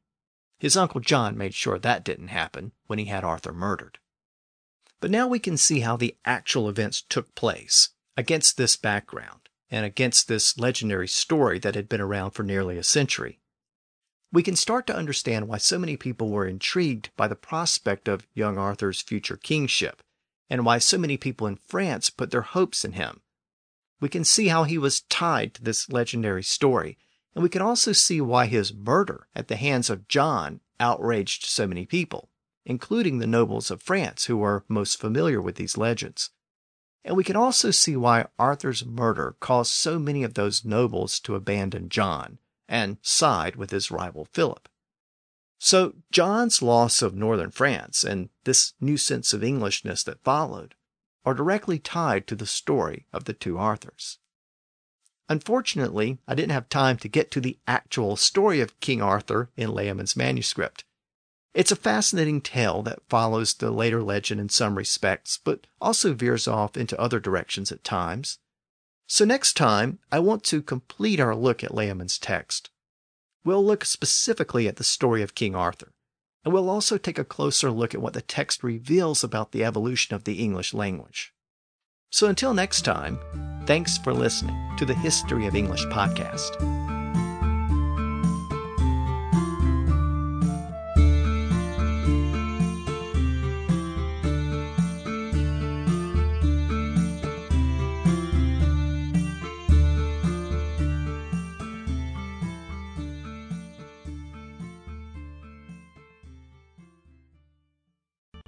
[0.58, 3.98] His uncle John made sure that didn't happen when he had Arthur murdered.
[4.98, 9.84] But now we can see how the actual events took place against this background and
[9.84, 13.40] against this legendary story that had been around for nearly a century.
[14.32, 18.26] We can start to understand why so many people were intrigued by the prospect of
[18.34, 20.02] young Arthur's future kingship,
[20.48, 23.20] and why so many people in France put their hopes in him.
[24.00, 26.98] We can see how he was tied to this legendary story,
[27.34, 31.66] and we can also see why his murder at the hands of John outraged so
[31.66, 32.30] many people
[32.66, 36.30] including the nobles of France who were most familiar with these legends.
[37.06, 41.36] And we can also see why Arthur's murder caused so many of those nobles to
[41.36, 42.38] abandon John
[42.68, 44.68] and side with his rival Philip.
[45.56, 50.74] So, John's loss of northern France and this new sense of Englishness that followed
[51.24, 54.18] are directly tied to the story of the two Arthurs.
[55.28, 59.70] Unfortunately, I didn't have time to get to the actual story of King Arthur in
[59.70, 60.84] Layamon's manuscript,
[61.56, 66.46] it's a fascinating tale that follows the later legend in some respects, but also veers
[66.46, 68.38] off into other directions at times.
[69.06, 72.68] So next time, I want to complete our look at Layamon's text.
[73.42, 75.94] We'll look specifically at the story of King Arthur,
[76.44, 80.14] and we'll also take a closer look at what the text reveals about the evolution
[80.14, 81.32] of the English language.
[82.10, 83.18] So until next time,
[83.64, 86.95] thanks for listening to the History of English podcast.